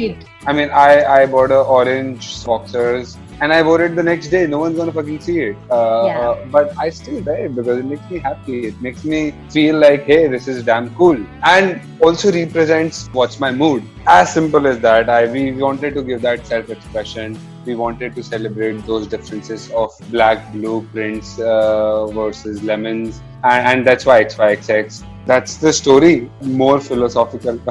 I 0.51 0.53
mean, 0.59 0.69
I 0.83 0.91
I 1.15 1.17
bought 1.33 1.53
a 1.55 1.59
orange 1.77 2.27
boxers 2.51 3.11
and 3.41 3.53
I 3.53 3.61
wore 3.61 3.81
it 3.81 3.95
the 3.95 4.03
next 4.03 4.27
day. 4.29 4.45
No 4.47 4.59
one's 4.59 4.77
gonna 4.77 4.91
fucking 4.91 5.19
see 5.21 5.39
it. 5.41 5.55
Uh, 5.69 6.03
Yeah. 6.07 6.19
uh, 6.29 6.45
but 6.51 6.73
I 6.77 6.89
still 6.89 7.21
wear 7.23 7.45
it 7.45 7.55
because 7.55 7.79
it 7.79 7.85
makes 7.85 8.09
me 8.09 8.19
happy. 8.19 8.65
It 8.67 8.81
makes 8.81 9.03
me 9.03 9.33
feel 9.49 9.77
like, 9.77 10.03
hey, 10.03 10.27
this 10.27 10.47
is 10.47 10.63
damn 10.63 10.93
cool, 10.95 11.17
and 11.43 11.81
also 12.01 12.31
represents 12.31 13.07
what's 13.13 13.39
my 13.39 13.51
mood. 13.51 13.83
As 14.07 14.33
simple 14.33 14.67
as 14.67 14.79
that. 14.79 15.09
I 15.09 15.25
we 15.31 15.51
wanted 15.51 15.93
to 15.95 16.03
give 16.03 16.21
that 16.21 16.45
self-expression. 16.45 17.37
We 17.65 17.75
wanted 17.75 18.15
to 18.15 18.23
celebrate 18.23 18.85
those 18.85 19.07
differences 19.07 19.71
of 19.71 19.91
black, 20.11 20.51
blue 20.51 20.85
prints 20.91 21.39
uh, 21.39 22.07
versus 22.07 22.61
lemons, 22.61 23.21
and, 23.43 23.67
and 23.67 23.87
that's 23.87 24.05
why 24.05 24.23
XYXX. 24.25 25.03
That's 25.25 25.57
the 25.57 25.71
story. 25.71 26.29
More 26.41 26.79
philosophical. 26.79 27.59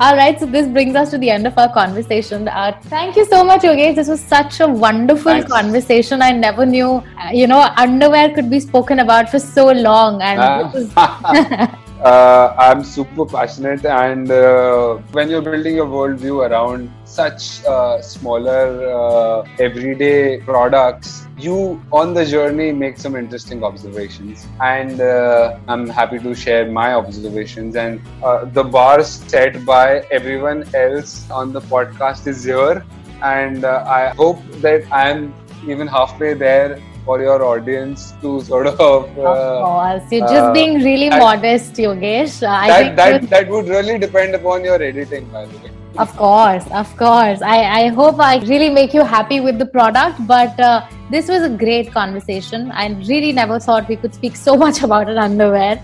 All 0.00 0.16
right, 0.16 0.38
so 0.40 0.46
this 0.46 0.66
brings 0.66 0.96
us 0.96 1.10
to 1.10 1.18
the 1.18 1.30
end 1.30 1.46
of 1.46 1.56
our 1.56 1.72
conversation. 1.72 2.48
Uh, 2.48 2.72
thank 2.84 3.16
you 3.16 3.24
so 3.24 3.44
much, 3.44 3.62
Yogesh. 3.62 3.94
This 3.94 4.08
was 4.08 4.20
such 4.20 4.58
a 4.60 4.66
wonderful 4.66 5.30
Thanks. 5.32 5.52
conversation. 5.52 6.20
I 6.22 6.32
never 6.32 6.66
knew, 6.66 7.02
uh, 7.20 7.30
you 7.32 7.46
know, 7.46 7.60
underwear 7.76 8.30
could 8.34 8.50
be 8.50 8.58
spoken 8.58 8.98
about 9.00 9.30
for 9.30 9.38
so 9.38 9.70
long. 9.70 10.20
And 10.22 10.40
Ah. 10.96 11.78
uh, 12.02 12.54
I'm 12.58 12.82
super 12.82 13.24
passionate, 13.24 13.84
and 13.84 14.30
uh, 14.30 14.94
when 15.12 15.30
you're 15.30 15.42
building 15.42 15.76
your 15.76 15.86
worldview 15.86 16.48
around 16.50 16.90
such 17.04 17.64
uh, 17.64 18.02
smaller, 18.02 18.90
uh, 18.92 19.46
everyday 19.60 20.40
products, 20.40 21.26
you 21.38 21.80
on 21.92 22.12
the 22.14 22.24
journey 22.24 22.72
make 22.72 22.98
some 22.98 23.14
interesting 23.14 23.62
observations, 23.62 24.46
and 24.60 25.00
uh, 25.00 25.58
I'm 25.68 25.88
happy 25.88 26.18
to 26.18 26.34
share 26.34 26.70
my 26.70 26.94
observations. 26.94 27.76
And 27.76 28.00
uh, 28.22 28.46
the 28.46 28.64
bar 28.64 29.04
set 29.04 29.64
by 29.64 30.00
everyone 30.10 30.64
else 30.74 31.30
on 31.30 31.52
the 31.52 31.60
podcast 31.60 32.26
is 32.26 32.42
here, 32.42 32.84
and 33.22 33.64
I 33.64 34.08
hope 34.14 34.42
that 34.60 34.92
I'm 34.92 35.32
even 35.68 35.86
halfway 35.86 36.34
there 36.34 36.82
for 37.04 37.20
your 37.20 37.42
audience 37.44 38.14
to 38.22 38.40
sort 38.42 38.66
of. 38.66 38.80
of 38.80 39.18
Uh, 39.18 39.64
course, 39.64 40.02
you're 40.12 40.20
just 40.20 40.48
uh, 40.50 40.52
being 40.52 40.74
really 40.82 41.08
that- 41.08 41.20
modest, 41.20 41.74
Yogesh. 41.74 42.42
I 42.46 42.68
that 42.68 42.82
think 42.82 42.96
that 42.96 43.30
that 43.30 43.48
would 43.54 43.68
really 43.68 43.98
depend 43.98 44.34
upon 44.34 44.64
your 44.64 44.80
editing 44.90 45.24
by 45.36 45.44
the 45.46 45.58
way 45.62 45.70
Of 46.02 46.12
course, 46.18 46.66
of 46.80 46.90
course. 46.98 47.42
I, 47.54 47.56
I 47.78 47.88
hope 47.96 48.20
I 48.26 48.38
really 48.50 48.68
make 48.76 48.94
you 48.98 49.02
happy 49.14 49.40
with 49.46 49.58
the 49.62 49.66
product. 49.72 50.20
But 50.28 50.60
uh, 50.68 50.86
this 51.14 51.28
was 51.32 51.42
a 51.48 51.50
great 51.64 51.90
conversation. 51.96 52.70
I 52.72 52.86
really 53.08 53.32
never 53.40 53.58
thought 53.64 53.90
we 53.94 53.96
could 54.04 54.14
speak 54.20 54.36
so 54.44 54.56
much 54.64 54.82
about 54.82 55.10
an 55.16 55.18
underwear. 55.18 55.74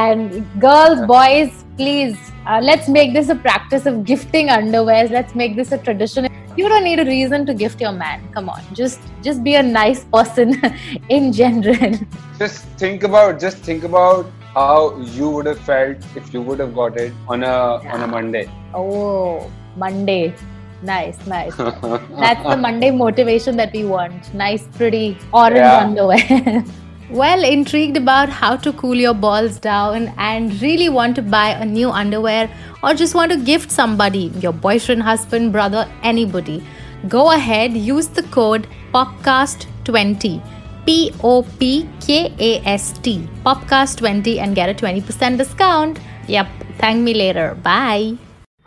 And 0.00 0.44
girls, 0.66 1.00
boys, 1.06 1.64
please, 1.76 2.16
uh, 2.46 2.60
let's 2.62 2.88
make 2.88 3.12
this 3.12 3.28
a 3.28 3.34
practice 3.34 3.86
of 3.86 4.04
gifting 4.04 4.48
underwears. 4.48 5.10
Let's 5.10 5.34
make 5.34 5.56
this 5.56 5.72
a 5.72 5.78
tradition. 5.78 6.28
You 6.56 6.68
don't 6.70 6.84
need 6.84 6.98
a 7.00 7.04
reason 7.04 7.44
to 7.46 7.54
gift 7.54 7.80
your 7.80 7.92
man. 7.92 8.28
Come 8.32 8.48
on, 8.48 8.62
just 8.72 9.00
just 9.22 9.44
be 9.44 9.54
a 9.56 9.62
nice 9.62 10.04
person 10.04 10.54
in 11.10 11.32
general. 11.32 11.98
just 12.38 12.64
think 12.84 13.02
about 13.02 13.38
just 13.40 13.58
think 13.58 13.84
about 13.84 14.26
how 14.54 14.96
you 15.18 15.28
would 15.28 15.46
have 15.46 15.58
felt 15.60 15.98
if 16.16 16.32
you 16.32 16.40
would 16.40 16.58
have 16.60 16.74
got 16.74 16.96
it 16.96 17.12
on 17.28 17.42
a 17.42 17.54
on 17.96 18.02
a 18.02 18.06
monday 18.06 18.44
Oh, 18.74 19.50
Monday. 19.76 20.34
Nice, 20.82 21.18
nice. 21.26 21.54
That's 22.22 22.42
the 22.48 22.56
Monday 22.56 22.90
motivation 22.90 23.56
that 23.58 23.72
we 23.72 23.84
want. 23.84 24.32
Nice, 24.34 24.66
pretty 24.80 25.18
orange 25.32 25.56
Yeah. 25.56 25.78
underwear. 25.78 26.64
well, 27.09 27.43
intrigued 27.43 27.97
about 27.97 28.29
how 28.29 28.55
to 28.55 28.71
cool 28.73 28.95
your 28.95 29.13
balls 29.13 29.59
down 29.59 30.13
and 30.17 30.61
really 30.61 30.87
want 30.87 31.15
to 31.17 31.21
buy 31.21 31.49
a 31.49 31.65
new 31.65 31.89
underwear 31.89 32.49
or 32.81 32.93
just 32.93 33.15
want 33.15 33.31
to 33.31 33.37
gift 33.37 33.69
somebody, 33.69 34.31
your 34.39 34.53
boyfriend, 34.53 35.03
husband, 35.03 35.51
brother, 35.51 35.89
anybody, 36.03 36.63
go 37.09 37.31
ahead, 37.31 37.73
use 37.73 38.07
the 38.07 38.23
code 38.23 38.67
POPCAST20. 38.93 40.41
P 40.85 41.11
O 41.23 41.43
P 41.59 41.87
K 41.99 42.33
A 42.39 42.67
S 42.67 42.97
T. 42.99 43.27
POPCAST20 43.45 44.39
and 44.39 44.55
get 44.55 44.69
a 44.69 44.73
20% 44.73 45.37
discount. 45.37 45.99
Yep. 46.27 46.47
Thank 46.79 47.03
me 47.03 47.13
later. 47.13 47.55
Bye. 47.63 48.17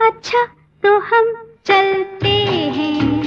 अच्छा 0.00 0.44
तो 0.82 0.98
हम 1.10 1.34
चलते 1.66 2.28
हैं 2.78 3.17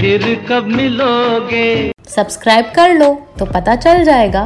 फिर 0.00 0.22
कब 0.48 0.66
मिलोगे? 0.66 1.92
Subscribe 2.08 2.70
कर 2.76 2.92
लो 2.94 3.08
तो 3.38 3.46
पता 3.46 3.74
चल 3.76 4.04
जाएगा। 4.04 4.42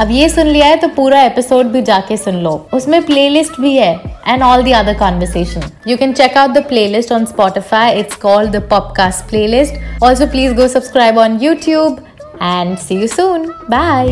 अब 0.00 0.10
ये 0.10 0.28
सुन 0.28 0.46
लिया 0.46 0.66
है 0.66 0.76
तो 0.76 0.88
पूरा 0.96 1.22
एपिसोड 1.22 1.66
भी 1.66 1.82
जाके 1.82 2.16
सुन 2.16 2.34
लो। 2.42 2.50
उसमें 2.74 3.00
प्लेलिस्ट 3.06 3.60
भी 3.60 3.74
है 3.76 3.92
and 4.28 4.42
all 4.42 4.62
the 4.62 4.72
other 4.72 4.94
conversation 4.98 5.62
you 5.88 5.96
can 5.96 6.12
check 6.12 6.36
out 6.38 6.50
the 6.50 6.62
playlist 6.68 7.12
on 7.12 7.24
Spotify 7.24 7.98
it's 8.00 8.16
called 8.16 8.50
the 8.50 8.62
Popcast 8.70 9.28
playlist 9.30 10.02
also 10.04 10.26
please 10.26 10.54
go 10.54 10.68
subscribe 10.68 11.18
on 11.18 11.38
YouTube 11.42 12.00
and 12.42 12.76
see 12.78 13.00
you 13.00 13.06
soon 13.06 13.48
bye 13.70 14.10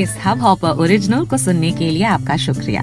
इस 0.00 0.16
hub 0.26 0.42
hopper 0.42 0.82
original 0.82 1.24
को 1.26 1.36
सुनने 1.38 1.70
के 1.72 1.90
लिए 1.90 2.04
आपका 2.06 2.36
शुक्रिया। 2.36 2.82